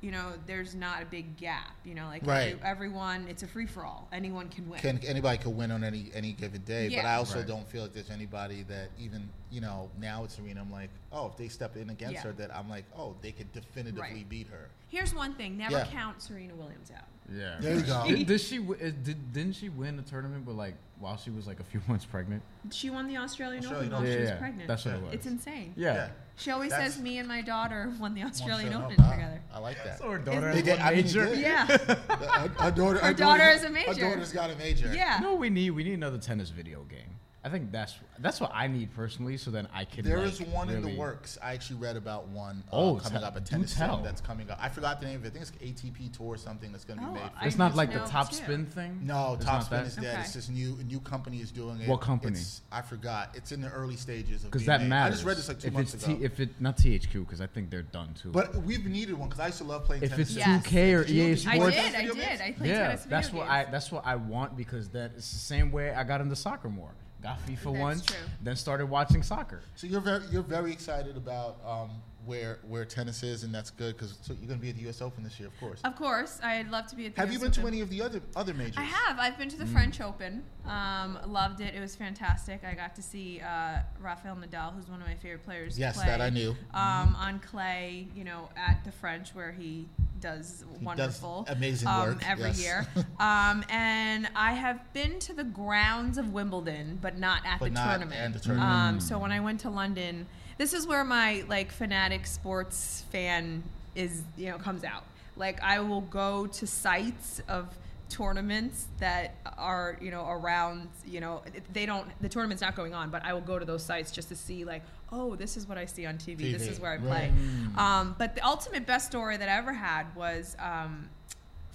[0.00, 1.76] you know, there's not a big gap.
[1.84, 2.52] You know, like Right.
[2.54, 4.08] every, everyone, it's a free for all.
[4.12, 4.80] Anyone can win.
[4.80, 7.46] Can anybody could win on any any given day, but I also Right.
[7.46, 10.60] don't feel like there's anybody that even you know now it's Serena.
[10.60, 12.22] I'm like, oh, if they step in against Yeah.
[12.22, 14.28] her, that I'm like, oh, they could definitively Right.
[14.28, 14.70] beat her.
[14.88, 15.86] Here's one thing: never Yeah.
[15.86, 17.04] count Serena Williams out.
[17.32, 17.56] Yeah.
[17.60, 18.04] There you go.
[18.06, 18.58] Did, did she?
[18.58, 20.44] wi- uh, Did, didn't she win the tournament?
[20.44, 22.42] But like while she was like a few months pregnant.
[22.70, 24.12] She won the Australian, Australian Open while Open.
[24.12, 24.68] she was yeah, pregnant.
[24.68, 25.14] that's what it was.
[25.14, 25.72] It's insane.
[25.76, 25.94] Yeah.
[25.94, 26.08] Yeah.
[26.36, 29.06] She always That's- says me and my daughter won the Australian One Open shot.
[29.08, 29.40] Ah, together.
[29.52, 29.98] I like that.
[29.98, 30.78] So her daughter They did.
[30.78, 31.06] I mean.
[31.38, 31.66] Yeah.
[31.76, 32.98] Her, her daughter.
[32.98, 33.92] Her daughter is a major.
[33.92, 34.90] Her daughter's got a major.
[34.94, 35.18] Yeah.
[35.18, 35.70] You know we need?
[35.70, 37.16] We need another tennis video game.
[37.42, 39.38] I think that's that's what I need personally.
[39.38, 40.04] So then I can.
[40.04, 41.38] There like, is one in the works.
[41.42, 43.88] I actually read about one uh, Oh, coming tell- up, a do tennis tell.
[43.88, 44.58] film that's coming up.
[44.60, 45.28] I forgot the name of it.
[45.28, 47.30] I think it's ATP Tour or something that's going to be Oh, made.
[47.40, 48.36] I It's not like the know top too.
[48.36, 49.00] spin thing.
[49.04, 49.86] No, It's Top Spin that?
[49.86, 50.04] is dead.
[50.12, 50.20] Okay.
[50.20, 51.88] It's this new a new company is doing it.
[51.88, 52.32] What company?
[52.38, 53.30] It's, I forgot.
[53.34, 54.90] It's in the early stages of Because that made.
[54.90, 55.12] matters.
[55.12, 56.16] I just read this like two if months it's ago.
[56.18, 58.32] T, if it not THQ, because I think they're done too.
[58.32, 60.28] but we've needed one because I used to love playing if tennis.
[60.28, 60.62] it's Yes.
[60.66, 61.94] 2K or EA did you I did.
[61.94, 62.40] I did.
[62.42, 63.48] I played yeah, tennis video that's what.
[63.48, 66.68] I that's what I want because that it's the same way I got into soccer
[66.68, 66.90] more.
[67.22, 68.16] Got FIFA That's once, true.
[68.42, 69.60] then started watching soccer.
[69.74, 71.90] So you're very you're very excited about um,
[72.30, 74.82] where where tennis is, and that's good because so you're going to be at the
[74.82, 75.02] U.S.
[75.02, 75.80] Open this year, of course.
[75.82, 77.90] Of course, I'd love to be at the Have you US been to any of
[77.90, 78.76] the other other majors?
[78.76, 79.18] I have.
[79.18, 80.44] I've been to the French Open.
[80.64, 81.74] Um, loved it.
[81.74, 82.62] It was fantastic.
[82.64, 85.76] I got to see uh, Rafael Nadal, who's one of my favorite players.
[85.76, 86.50] Yes, play, that I knew.
[86.72, 89.88] Um, on clay, you know, at the French where he
[90.20, 92.62] does He does wonderful, amazing um, work, every yes.
[92.62, 92.86] year.
[93.18, 97.70] um, and I have been to the grounds of Wimbledon, but not at But the
[97.70, 98.34] not tournament.
[98.34, 98.70] the tournament.
[98.70, 100.26] Um, so when I went to London,
[100.60, 103.62] this is where my like fanatic sports fan
[103.94, 105.04] is, you know, comes out.
[105.34, 107.66] Like I will go to sites of
[108.10, 111.40] tournaments that are, you know, around, you know,
[111.72, 114.28] they don't the tournament's not going on, but I will go to those sites just
[114.28, 116.52] to see like, oh, this is what I see on TV.
[116.52, 117.32] This is where I play.
[117.78, 121.08] Um, but the ultimate best story that I ever had was um,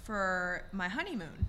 [0.04, 1.48] for my honeymoon.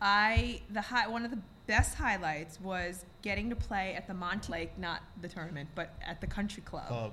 [0.00, 1.38] I the high, one of the
[1.70, 6.20] best highlights was getting to play at the Monte Lake, not the tournament, but at
[6.20, 6.90] the country club.
[6.90, 7.10] Uh,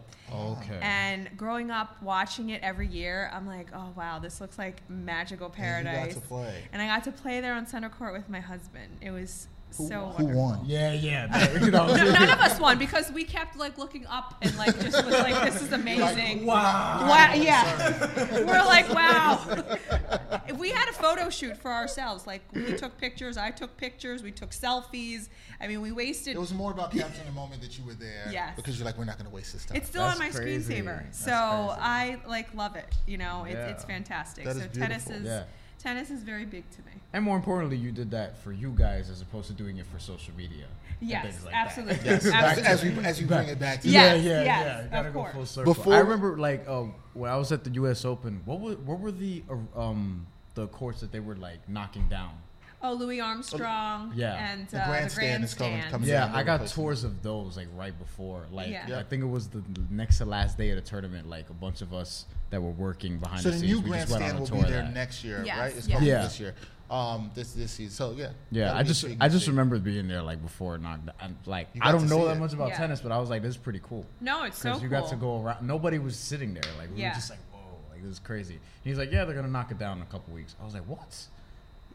[0.54, 0.80] Okay.
[0.82, 5.50] And growing up watching it every year, I'm like, oh wow, this looks like magical
[5.50, 5.78] paradise.
[5.78, 6.16] And you got paradise.
[6.16, 6.64] to play.
[6.74, 8.98] And I got to play there on center court with my husband.
[9.00, 9.48] It was
[9.78, 10.42] Who, so who wonderful.
[10.42, 10.60] won?
[10.66, 11.54] Yeah, yeah.
[11.64, 14.74] you know, No, none of us won because we kept like looking up and like
[14.80, 16.46] just was like, this is amazing.
[16.46, 17.06] wow.
[17.08, 18.44] Wow, yeah.
[18.46, 20.37] We're like, wow.
[20.58, 22.26] we had a photo shoot for ourselves.
[22.28, 23.38] Like, we took pictures.
[23.38, 24.24] I took pictures.
[24.24, 25.30] We took selfies.
[25.62, 26.36] I mean, we wasted.
[26.36, 28.30] It was more about capturing the moment that you were there.
[28.32, 28.56] Yes.
[28.56, 29.78] Because you're like, we're not going to waste this time.
[29.78, 30.74] It's still That's on my crazy.
[30.76, 31.82] screensaver, That's so crazy.
[31.82, 32.94] I like love it.
[33.06, 33.68] You know, it's, Yeah.
[33.68, 34.46] it's fantastic.
[34.46, 35.44] That so is tennis is Yeah.
[35.80, 36.92] tennis is very big to me.
[37.14, 39.98] And more importantly, you did that for you guys as opposed to doing it for
[40.00, 40.66] social media.
[41.00, 42.00] and Yes, like absolutely.
[42.06, 42.26] yes.
[42.26, 42.64] As, absolutely.
[42.72, 44.80] as we as we bring it back to Yes, yeah, yeah, yes, yeah.
[44.86, 45.34] of Gotta go course.
[45.34, 45.74] full circle.
[45.74, 46.84] Before- I remember, like, uh,
[47.14, 48.04] when I was at the U.S.
[48.06, 50.28] Open, what were what were the uh, um
[50.58, 52.32] the courts that they were like knocking down?
[52.82, 54.12] Oh, Louis Armstrong.
[54.16, 54.34] Yeah.
[54.36, 57.68] And The uh, grandstand the is coming- coming Yeah, I got tours of those like
[57.76, 58.46] right before.
[58.52, 58.86] Like, Yeah.
[58.88, 59.00] Yeah.
[59.00, 61.28] I think it was the the next to last day of the tournament.
[61.30, 63.72] Like a bunch of us that were working behind So the the scenes.
[63.72, 64.94] new we just went on grandstand a will tour be there that.
[64.94, 65.76] next year, Yes, right?
[65.76, 65.94] It's yes.
[65.98, 66.22] coming Yeah.
[66.24, 66.54] this year.
[66.90, 67.94] Um, this this season.
[67.94, 68.30] So yeah.
[68.52, 71.10] Yeah, I just I just remember being there like before knocked.
[71.20, 72.40] And like I don't know that it.
[72.40, 72.78] much about Yeah.
[72.78, 74.06] tennis, but I was like, this is pretty cool.
[74.22, 74.84] No, it's so Because cool.
[74.84, 75.66] you got to go around.
[75.68, 76.64] Nobody was sitting there.
[76.78, 77.10] Like we Yeah.
[77.10, 77.47] were just like, whoa,
[77.98, 78.60] like this is crazy.
[78.84, 80.56] He's like, yeah, they're gonna knock it down in a couple weeks.
[80.62, 81.26] I was like, what?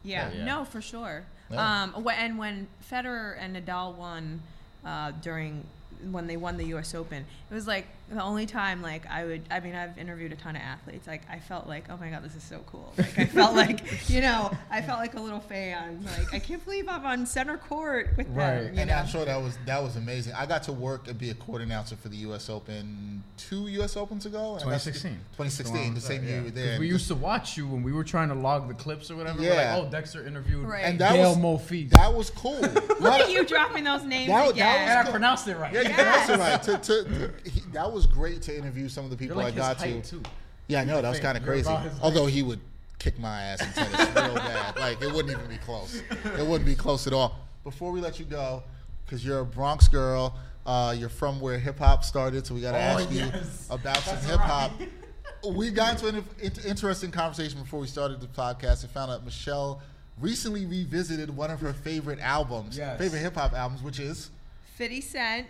[0.03, 0.45] Yeah, Yeah.
[0.45, 1.25] no, for sure.
[1.51, 1.83] Yeah.
[1.85, 4.43] Um, and when Federer and Nadal won
[4.85, 5.65] uh, during
[6.11, 6.95] when they won the U.S.
[6.95, 9.43] Open, it was like the only time like I would.
[9.51, 11.07] I mean, I've interviewed a ton of athletes.
[11.07, 12.93] Like I felt like, oh my god, this is so cool.
[12.99, 16.05] Like I felt like, you know, I felt like a little fan.
[16.19, 18.63] Like I can't believe I'm on center court with Right.
[18.63, 18.75] them.
[18.75, 18.97] You And know.
[18.97, 20.35] I'm sure that was that was amazing.
[20.35, 22.49] I got to work and be a court announcer for the U.S.
[22.51, 23.97] Open two U.S.
[23.97, 24.55] Opens ago.
[24.61, 25.13] and I got to- 2016.
[25.37, 26.79] 2016, the same year you were there.
[26.79, 29.43] We used to watch you when we were trying to log the clips or whatever.
[29.43, 29.77] Yeah.
[29.77, 30.85] like, oh, Dexter interviewed Right.
[30.85, 31.91] And that Gaël was- Monfils.
[31.91, 32.61] that was cool.
[32.61, 34.89] Look at you dropping those names That was- that again.
[34.99, 35.73] and I pronounced it right.
[35.73, 36.27] Yeah, you Yes.
[36.27, 36.83] pronounced it right.
[36.83, 39.57] To, to, to- he, that was great to interview some of the people like I
[39.57, 40.01] got to.
[40.03, 40.23] too.
[40.69, 41.71] Yeah, I know that was kind of crazy.
[42.01, 42.61] Although he would
[42.99, 46.03] kick my ass in tennis real bad, like it wouldn't even be close.
[46.39, 47.37] It wouldn't be close at all.
[47.65, 48.63] Before we let you go,
[49.05, 50.37] because you're a Bronx girl,
[50.67, 53.67] uh, you're from where hip hop started, so we got to Oh, ask you yes.
[53.71, 54.73] about some hip hop.
[54.79, 54.89] right.
[55.45, 59.25] We got into an in- interesting conversation before we started the podcast and found out
[59.25, 59.83] Michelle
[60.21, 62.97] recently revisited one of her favorite albums, Yes.
[62.97, 64.31] favorite hip hop albums, which is
[64.77, 65.47] 50 Cent,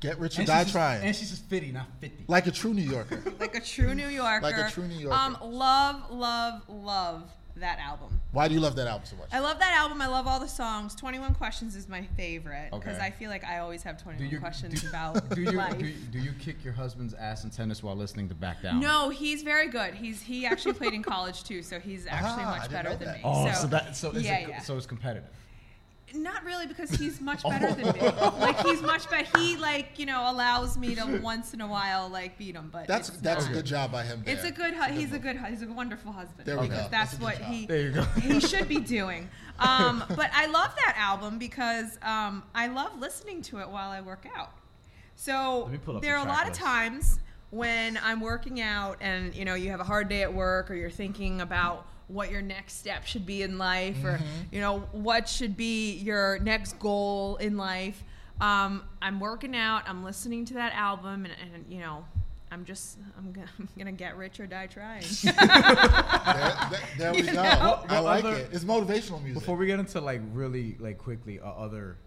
[0.00, 1.02] Get Rich or And Die just- Trying.
[1.02, 2.24] And she's just 50, not 50.
[2.28, 3.20] like a true New Yorker.
[3.40, 4.42] like a true New Yorker.
[4.42, 5.16] Like a true New Yorker.
[5.16, 7.22] Um, love, love, love
[7.56, 8.20] that album.
[8.30, 9.26] Why do you love that album so much?
[9.32, 10.00] I love that album.
[10.00, 10.94] I love all the songs.
[10.94, 13.06] 21 Questions is my favorite because Okay.
[13.06, 15.76] I feel like I always have Do 21 you, questions do, about do you, life.
[15.76, 18.78] do, you, do you kick your husband's ass in tennis while listening to Back Down?
[18.78, 19.94] no, he's very good.
[19.94, 23.16] He's he actually played in college too, so he's actually Ah, much better than that.
[23.16, 23.22] me.
[23.24, 24.60] Oh, so, so, that so is yeah, it, yeah.
[24.60, 25.28] so it's competitive.
[26.14, 28.00] Not really because he's much better than me.
[28.40, 29.38] Like he's much better.
[29.38, 32.86] He like you know allows me to once in a while like beat him, but
[32.86, 34.22] That's it's that's not- a good job by him.
[34.26, 34.74] It's a good.
[34.74, 35.36] hu- He's a good.
[35.36, 36.46] hu- He's a wonderful husband.
[36.46, 36.88] There we because go.
[36.90, 37.46] That's That's a good what job.
[37.52, 37.66] he.
[37.66, 38.02] There you go.
[38.20, 39.28] he should be doing.
[39.58, 44.00] Um, but I love that album because um, I love listening to it while I
[44.00, 44.52] work out.
[45.16, 46.60] So Let me pull up there the are a track lot of list.
[46.60, 47.18] times
[47.50, 50.74] when I'm working out and you know you have a hard day at work or
[50.74, 54.18] you're thinking about what your next step should be in life or
[54.50, 58.02] you know what should be your next goal in life.
[58.40, 59.82] Um, I'm working out.
[59.86, 62.04] I'm listening to that album and, and you know.
[62.50, 65.02] I'm just, I'm gonna, I'm gonna get rich or die trying.
[65.22, 67.32] There, there- there we You go.
[67.42, 67.84] know?
[67.90, 68.48] I like other- it.
[68.52, 69.34] It's motivational music.
[69.34, 71.98] Before we get into like really like quickly uh, other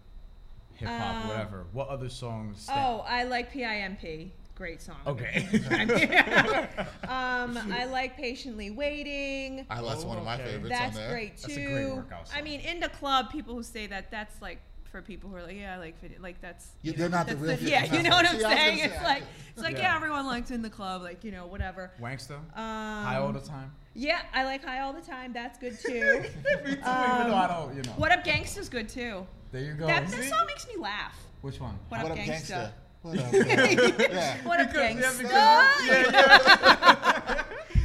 [0.74, 2.66] hip hop Um, whatever, what other songs?
[2.66, 4.32] that- Oh, I like PIMP.
[4.54, 4.96] Great song.
[5.06, 5.48] Okay.
[7.08, 9.66] um, I like Patiently Waiting.
[9.70, 10.44] I, that's one of my Okay.
[10.44, 11.10] favorites That's on there.
[11.10, 11.42] great too.
[11.48, 12.44] That's a great workout I song.
[12.44, 15.56] mean, in the club, people who say that, that's like for people who are like,
[15.56, 16.18] yeah, I like video.
[16.20, 16.72] Like that's.
[16.82, 18.44] Yeah, you they're know, not the that's real 50 Yeah, you know what I'm See,
[18.44, 18.78] I was gonna saying?
[18.78, 19.22] say, It's I like
[19.54, 19.82] it's like Yeah.
[19.82, 19.96] yeah.
[19.96, 21.90] everyone likes in the club, like you know, whatever.
[22.00, 23.72] Wanksta, Um, high all the time.
[23.94, 25.32] Yeah, I like High all the time.
[25.32, 25.90] That's good too.
[26.20, 27.92] Me too, even though I don't, you know.
[27.92, 29.26] what Up Gangsta's good too.
[29.50, 29.86] There you go.
[29.86, 30.28] That, that See?
[30.28, 31.18] song makes me laugh.
[31.42, 31.78] Which one?
[31.88, 32.52] What, What Up up, Gangsta?
[32.52, 32.72] gangsta?
[33.02, 33.98] What up, gangsta?
[34.12, 34.36] yeah.
[34.44, 35.18] What Up Because- yeah, Gangsta?
[35.18, 37.42] because- yeah, yeah.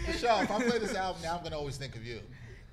[0.08, 2.22] Michelle, if I play this album now, I'm gonna always think of you.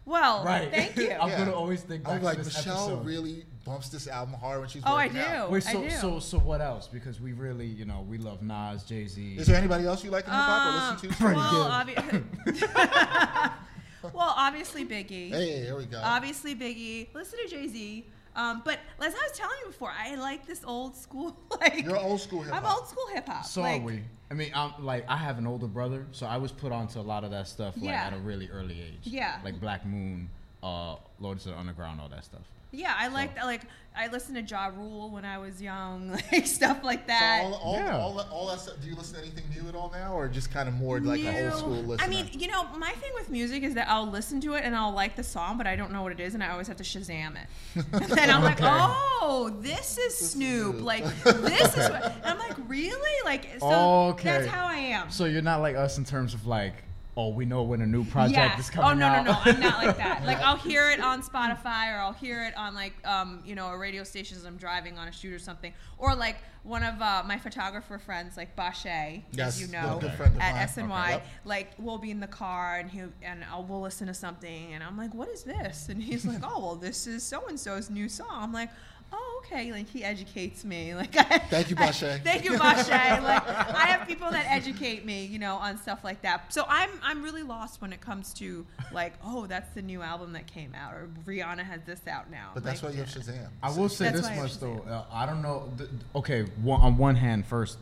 [0.07, 0.71] Well, Right.
[0.71, 1.11] thank you.
[1.21, 1.39] I'm Yeah.
[1.39, 3.07] gonna always think back I'm like to this Michelle episode.
[3.07, 5.47] really bumps this album hard when she's Oh, I working out.
[5.49, 5.53] do.
[5.55, 5.91] Wait, I so do.
[5.91, 6.87] so so what else?
[6.87, 9.37] Because we really, you know, we love Nas, Jay Z.
[9.39, 11.19] Is there anybody else you like in hip hop or listen um, to?
[11.23, 12.25] Freddie well, Gibb.
[12.45, 15.31] obvi- well, obviously Biggie.
[15.31, 15.99] Hey, here we go.
[16.05, 17.09] Obviously Biggie.
[17.15, 18.07] Listen to Jay Z.
[18.37, 21.37] Um, but as I was telling you before, I like this old school.
[21.61, 22.79] Like You're old school hip I'm hop.
[22.81, 23.45] old school hip hop.
[23.45, 24.03] So like, are we.
[24.31, 27.03] I mean, I'm like I have an older brother, so I was put onto a
[27.03, 28.07] lot of that stuff like Yeah.
[28.07, 29.01] at a really early age.
[29.05, 29.39] Yeah.
[29.45, 30.29] Like Black Moon,
[30.63, 32.43] uh, Lords of the Underground, all that stuff.
[32.75, 33.63] Yeah, I like that like
[33.97, 37.43] I listened to Ja Rule when I was young, like stuff like that.
[37.43, 37.97] So all, all, Yeah.
[37.97, 40.27] all, that- all that stuff, do you listen to anything new at all now, or
[40.29, 42.05] just kind of more like an New- old school listener?
[42.05, 44.75] I mean, you know, my thing with music is that I'll listen to it and
[44.75, 46.77] I'll like the song, but I don't know what it is, and I always have
[46.79, 47.47] to Shazam it.
[47.93, 50.73] And then I'm like, oh, this is Snoop.
[50.75, 50.85] Snoop.
[50.85, 51.89] Like, this is.
[51.89, 53.25] What, and I'm like, really?
[53.25, 54.25] Like, so Okay.
[54.29, 55.11] that's how I am.
[55.13, 56.75] So you're not like us in terms of like,
[57.17, 58.59] oh, we know when a new project Yes.
[58.59, 59.21] is coming out.
[59.21, 59.47] Oh no out.
[59.47, 59.57] no no!
[59.57, 60.23] I'm not like that.
[60.25, 63.69] Like I'll hear it on Spotify or I'll hear it on like um you know
[63.69, 65.73] a radio station as I'm driving on a shoot or something.
[65.99, 70.13] Or like one of uh, my photographer friends like Bashe, Yes, as you know, good
[70.15, 70.69] friend of at.
[70.71, 70.85] SNY.
[71.05, 71.27] Okay, yep.
[71.45, 74.83] Like we'll be in the car and he and I'll, we'll listen to something and
[74.83, 75.89] I'm like, what is this?
[75.91, 78.29] And he's like, oh well, this is so and so's new song.
[78.31, 78.71] I'm like.
[79.17, 79.71] Oh, okay.
[79.71, 80.93] Like he educates me.
[81.05, 82.23] Like I, Thank you, Bashe.
[82.25, 83.23] Thank you, Bashe.
[83.23, 86.53] like I have people that educate me, you know, on stuff like that.
[86.53, 90.33] So I'm I'm really lost when it comes to like, oh, that's the new album
[90.33, 92.51] that came out, or Rihanna has this out now.
[92.55, 93.49] but that's why Like, you have Shazam.
[93.63, 94.85] I will say That's this much though.
[94.89, 95.71] Uh, I don't know.
[95.79, 97.79] Th- okay, one, on one hand, first,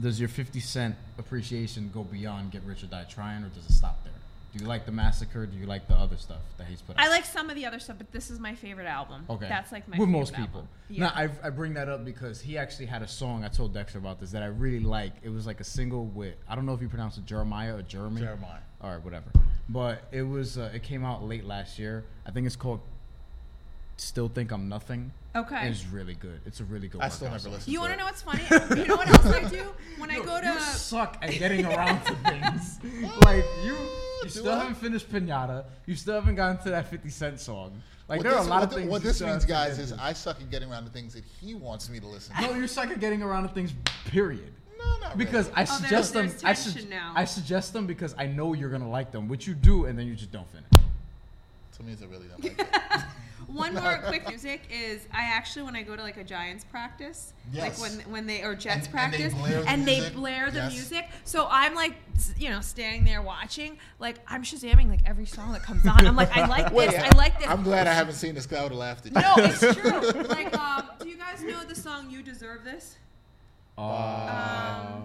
[0.00, 3.72] does your 50 Cent appreciation go beyond Get Rich or Die Trying, or does it
[3.72, 4.12] stop there?
[4.54, 5.46] Do you like the Massacre?
[5.46, 7.04] Do you like the other stuff that he's put out?
[7.04, 9.24] I like some of the other stuff, but this is my favorite album.
[9.28, 9.48] Okay.
[9.48, 10.06] That's like my favorite.
[10.06, 10.60] with favorite most people.
[10.60, 10.68] album.
[10.88, 11.00] Yeah.
[11.00, 13.44] Now I, I bring that up because he actually had a song.
[13.44, 15.12] I told Dexter about this that I really like.
[15.24, 17.82] It was like a single with I don't know if you pronounce it Jeremiah or
[17.82, 18.20] Jeremy.
[18.20, 18.60] Jeremiah.
[18.80, 19.26] All right, whatever.
[19.68, 22.04] But it was uh, it came out late last year.
[22.24, 22.80] I think it's called
[23.96, 25.12] Still Think I'm Nothing.
[25.36, 25.68] Okay.
[25.68, 26.40] It's really good.
[26.46, 27.00] It's a really good.
[27.00, 27.52] I still never song.
[27.52, 28.42] listened you want to know what's funny?
[28.80, 32.04] you know what else I do when I go to You suck at getting around
[32.04, 32.78] to things.
[33.24, 33.76] Like you,
[34.22, 34.58] you still I?
[34.60, 35.64] haven't finished Pinata.
[35.86, 37.82] You still haven't gotten to that 50 Cent song.
[38.08, 38.90] Like What there are a lot of thi- things.
[38.90, 39.92] What this still means, guys, is.
[39.92, 42.42] I suck at getting around to things that he wants me to listen to.
[42.42, 43.72] No, you suck at getting around to things.
[44.06, 44.52] Period.
[44.78, 45.56] No, not Because really.
[45.58, 46.28] I Oh, there's- suggest them.
[46.28, 47.12] there's I, tension sug- now.
[47.16, 50.06] I suggest them because I know you're gonna like them, which you do, and then
[50.06, 50.66] you just don't finish.
[51.76, 52.73] To me, it's a really don't like it.
[53.54, 57.32] One more quick music is I actually when I go to like a Giants practice,
[57.52, 57.80] Yes.
[57.80, 60.14] like when when they or Jets And- and they practice, blare the and they music.
[60.14, 60.72] blare the Yes.
[60.72, 61.08] music.
[61.24, 61.94] So I'm like,
[62.36, 66.06] you know, standing there watching, like I'm shazamming like every song that comes on.
[66.06, 67.48] I'm like, I like Wait, this, I like this.
[67.48, 69.20] I'm glad I haven't seen this guy I would have laughed at you.
[69.20, 69.60] no, it's
[70.12, 70.22] true.
[70.24, 72.96] Like, um, do you guys know the song "You Deserve This"?
[73.76, 73.84] Um,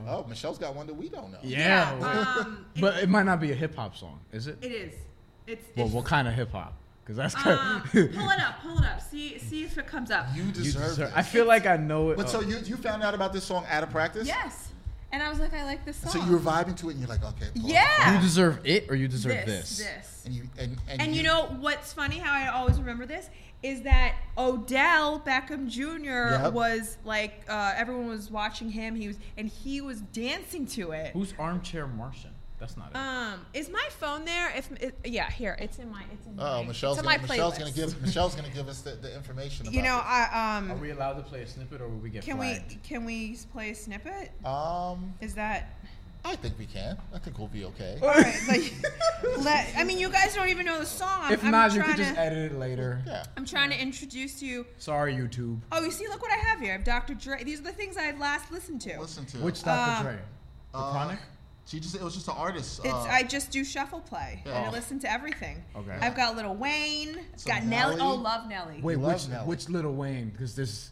[0.07, 1.37] Oh, Michelle's got one that we don't know.
[1.43, 1.91] Yeah,
[2.39, 4.57] um, it, but it might not be a hip hop song, is it?
[4.61, 4.93] it is.
[5.45, 5.63] It's.
[5.75, 6.73] well, it's what kind of hip hop?
[7.09, 9.01] Because that's kind um, pull it up, pull it up.
[9.01, 10.27] See, see if it comes up.
[10.35, 11.11] You deserve, it.
[11.15, 12.17] I feel like I know it.
[12.17, 14.27] But so uh, you you found out about this song out of practice?
[14.27, 14.71] Yes.
[15.11, 16.11] And I was like, I like this song.
[16.11, 17.47] So you were vibing to it, and you're like, okay.
[17.55, 17.87] pull Yeah.
[18.03, 18.13] phone.
[18.13, 19.77] you deserve it, or you deserve this, this.
[19.79, 20.21] this.
[20.25, 22.19] And you and and, And you know what's funny?
[22.19, 23.27] How I always remember this
[23.63, 26.43] is that Odell Beckham Jr.
[26.43, 26.53] Yep.
[26.53, 28.93] was like uh, everyone was watching him.
[28.93, 31.13] He was and he was dancing to it.
[31.13, 32.35] Who's Armchair Martian?
[32.59, 32.95] That's not it.
[32.97, 34.51] Um, is my phone there?
[34.55, 37.55] If it, yeah, here it's in my it's in Oh, my, Michelle's gonna, my Michelle's
[37.55, 37.59] playlist.
[37.59, 39.65] gonna give Michelle's gonna give us the, the information.
[39.67, 40.05] About You know, this.
[40.05, 42.69] I Are um, we allowed to play a snippet, or will we get can flagged?
[42.71, 44.31] we can we play a snippet?
[44.45, 45.79] Um, Is that
[46.25, 46.97] I think we can.
[47.13, 47.97] I think we'll be okay.
[48.01, 48.35] all right?
[48.49, 48.73] Like,
[49.39, 51.21] let, I mean, you guys don't even know the song.
[51.23, 53.01] I'm, If I'm not, you trying could just to, edit it later.
[53.07, 53.23] Yeah.
[53.37, 54.65] I'm trying to introduce you.
[54.79, 55.59] Sorry, YouTube.
[55.71, 56.71] Oh, you see, look what I have here.
[56.71, 57.13] I have Dr.
[57.13, 57.41] Dre.
[57.45, 58.99] These are the things I had last listened to.
[58.99, 59.63] Listen to Which.
[59.63, 59.97] Dr.
[59.97, 60.19] Um, Dre?
[60.73, 61.19] The Uh, Chronic?
[61.69, 62.79] She just it was just an artist.
[62.83, 64.71] It's uh, I just do shuffle play and I Oh.
[64.71, 65.63] listen to everything.
[65.75, 65.95] Okay.
[66.01, 67.95] I've got Little Wayne, Some got Nelly.
[67.97, 68.01] Nelly.
[68.01, 68.79] Oh, love Nelly.
[68.81, 69.45] Wait, love which Nelly.
[69.47, 70.29] which Little Wayne?
[70.29, 70.89] Because there's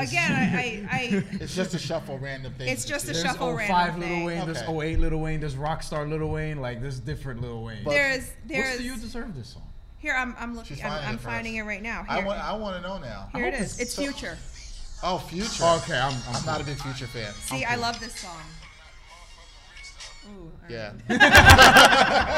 [0.00, 2.68] Again, I, I, I it's just a shuffle random thing.
[2.68, 3.20] It's that just you a do.
[3.22, 4.24] there's shuffle 05 random Little thing.
[4.26, 4.92] Wayne, there's Okay.
[4.92, 6.60] 08 Little Wayne, there's Rockstar Little Wayne.
[6.60, 7.78] Like there's different Little Wayne.
[7.82, 9.62] But- there's What's there's the You Deserve This song?
[9.96, 12.04] here I'm I'm looking She's I'm, finding I'm it finding it right now.
[12.08, 13.28] I want I want to know now.
[13.34, 13.72] here it hope is.
[13.72, 14.36] it's It's so- Future.
[15.00, 15.62] Oh, Future.
[15.64, 17.32] Okay, I'm I'm, I'm not a big Future fan.
[17.34, 18.36] See, I love this song.
[20.28, 20.92] Ooh, I Yeah.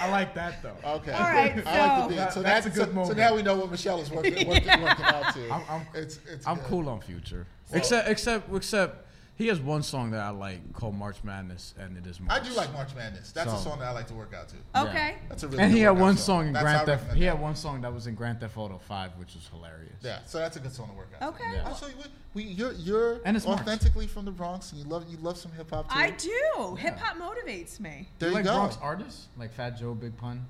[0.00, 0.76] I like that though.
[0.84, 1.12] Okay.
[1.12, 2.32] All right, I like so- the beat.
[2.32, 3.06] So that's that's, a good so, moment.
[3.08, 5.48] So now we know what Michelle is working working, working out to.
[5.50, 7.46] I'm- I'm- it's it's I'm cool on Future.
[7.72, 9.06] Except except except
[9.36, 12.40] he has one song that I like called March Madness, and it is March.
[12.40, 13.32] I do like March Madness.
[13.32, 14.56] That's a song that I like to work out to.
[14.74, 14.82] Yeah.
[14.84, 15.14] Okay.
[15.28, 16.24] That's a really And good he had one song.
[16.42, 17.12] song in That's Grand Theft.
[17.14, 19.96] He had one song that was in Grand Theft Auto Five, which was hilarious.
[20.02, 21.34] Yeah, so that's a good song to work out.
[21.34, 21.44] Okay.
[21.52, 21.64] Yeah.
[21.68, 22.04] Oh, so we,
[22.34, 23.60] we, you're you're And it's March.
[23.60, 25.98] authentically from the Bronx, and you love you love some hip hop too.
[25.98, 26.76] I do.
[26.76, 28.08] Hip hop motivates me.
[28.20, 28.54] There you you like go.
[28.54, 30.46] Bronx artists like Fat Joe, Big Pun.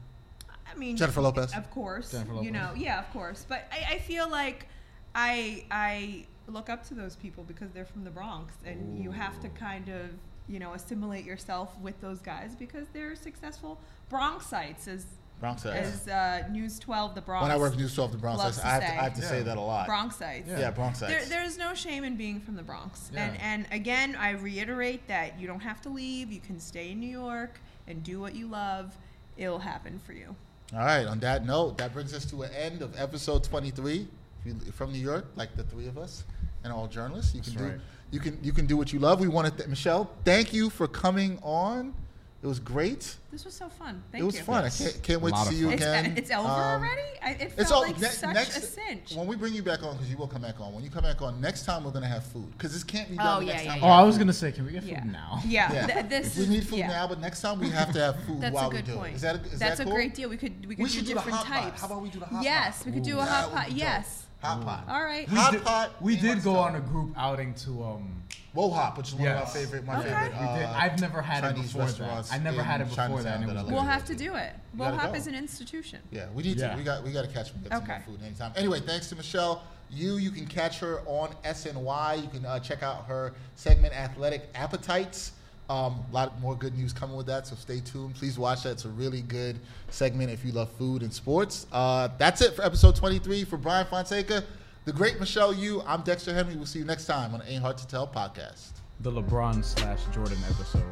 [0.70, 1.54] I mean, Jennifer Lopez.
[1.54, 2.10] Of course.
[2.10, 2.46] Jennifer Lopez.
[2.46, 3.46] You know, yeah, of course.
[3.48, 4.66] But I, I feel like
[5.14, 9.40] I I look up to those people because they're from the Bronx, and you have
[9.40, 10.10] to kind of
[10.46, 13.78] you know assimilate yourself with those guys because they're successful
[14.10, 15.06] Bronxites, as
[15.40, 17.42] Bronx as uh, News 12, the Bronx.
[17.42, 19.22] When I work News 12 the Bronx, loves I have to to, I have to
[19.22, 19.28] say.
[19.28, 19.88] say that a lot.
[19.88, 20.46] Bronxites.
[20.46, 23.10] Yeah, Bronx There, there's no shame in being from the Bronx.
[23.12, 23.24] Yeah.
[23.24, 26.30] And and again, I reiterate that you don't have to leave.
[26.30, 27.58] You can stay in New York
[27.88, 28.96] and do what you love.
[29.36, 30.36] It'll happen for you.
[30.72, 31.04] All right.
[31.06, 34.06] On that note, that brings us to an end of episode 23.
[34.44, 36.24] You- From New York, like the three of us,
[36.64, 37.80] and all journalists, you can That's do right.
[38.10, 39.20] you can you can do what you love.
[39.20, 40.10] We want to th- Michelle.
[40.24, 41.94] Thank you for coming on.
[42.42, 43.16] It was great.
[43.32, 44.02] This was so fun.
[44.12, 44.24] Thank you.
[44.24, 44.42] it was you.
[44.42, 44.64] fun.
[44.64, 44.78] Yes.
[44.78, 45.72] I can't, can't wait to see you fun.
[45.72, 46.14] It's, again.
[46.18, 47.00] it's over Um, already.
[47.22, 49.12] I, it felt It's all like ne- such next a cinch.
[49.16, 50.74] when we bring you back on because you will come back on.
[50.74, 53.16] When you come back on next time, we're gonna have food because this can't be
[53.16, 53.26] done.
[53.26, 53.84] Oh, done yeah, next yeah, time.
[53.84, 55.04] Oh, I was gonna say, can we get food Yeah.
[55.04, 55.40] now?
[55.46, 55.86] Yeah, Yeah.
[55.86, 56.88] th- this we need food yeah.
[56.88, 58.98] now, but next time we have to have food That's while a good we do
[58.98, 59.12] point.
[59.12, 59.16] it.
[59.16, 60.28] Is that is That's that a great deal.
[60.28, 61.62] We could we could We do should do the different hot pot.
[61.62, 61.80] types.
[61.80, 62.76] How about we do the hot yes, pot?
[62.76, 63.72] Yes, we could do a hot pot.
[63.72, 64.23] Yes.
[64.44, 64.84] Hot pot.
[64.88, 65.28] All right.
[65.30, 68.22] We Hot did, pot, we did go on a group outing to um.
[68.52, 69.48] Wo Hop, which is one of Yes.
[69.48, 70.08] our favorite, my Okay.
[70.10, 70.32] favorite.
[70.36, 71.86] Uh, I've never had it Chinese before that.
[71.88, 74.36] restaurants I never had it before that, and it was that We'll have to do
[74.36, 74.52] it.
[74.78, 75.14] gotta Hop go.
[75.16, 75.98] is an institution.
[76.12, 76.70] Yeah, we need Yeah.
[76.70, 76.76] to.
[76.76, 78.04] We got we got to catch and get some more Okay.
[78.06, 78.52] food anytime.
[78.54, 79.64] Anyway, thanks to Michelle.
[79.90, 82.14] You you can catch her on SNY.
[82.22, 85.32] You can uh, check out her segment Athletic Appetites.
[85.70, 88.14] Um, a lot more good news coming with that, so stay tuned.
[88.14, 88.72] Please watch that.
[88.72, 89.58] It's a really good
[89.88, 91.66] segment if you love food and sports.
[91.72, 94.44] Uh, that's it for episode 23 for Brian Fonseca,
[94.84, 95.82] the great Michelle Yu.
[95.86, 96.54] I'm Dexter Henry.
[96.56, 98.72] We'll see you next time on Ain't Hard to Tell podcast.
[99.00, 100.82] The LeBron slash Jordan episode.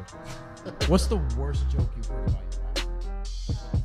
[0.89, 2.85] What's the worst joke you've heard about your
[3.63, 3.82] life?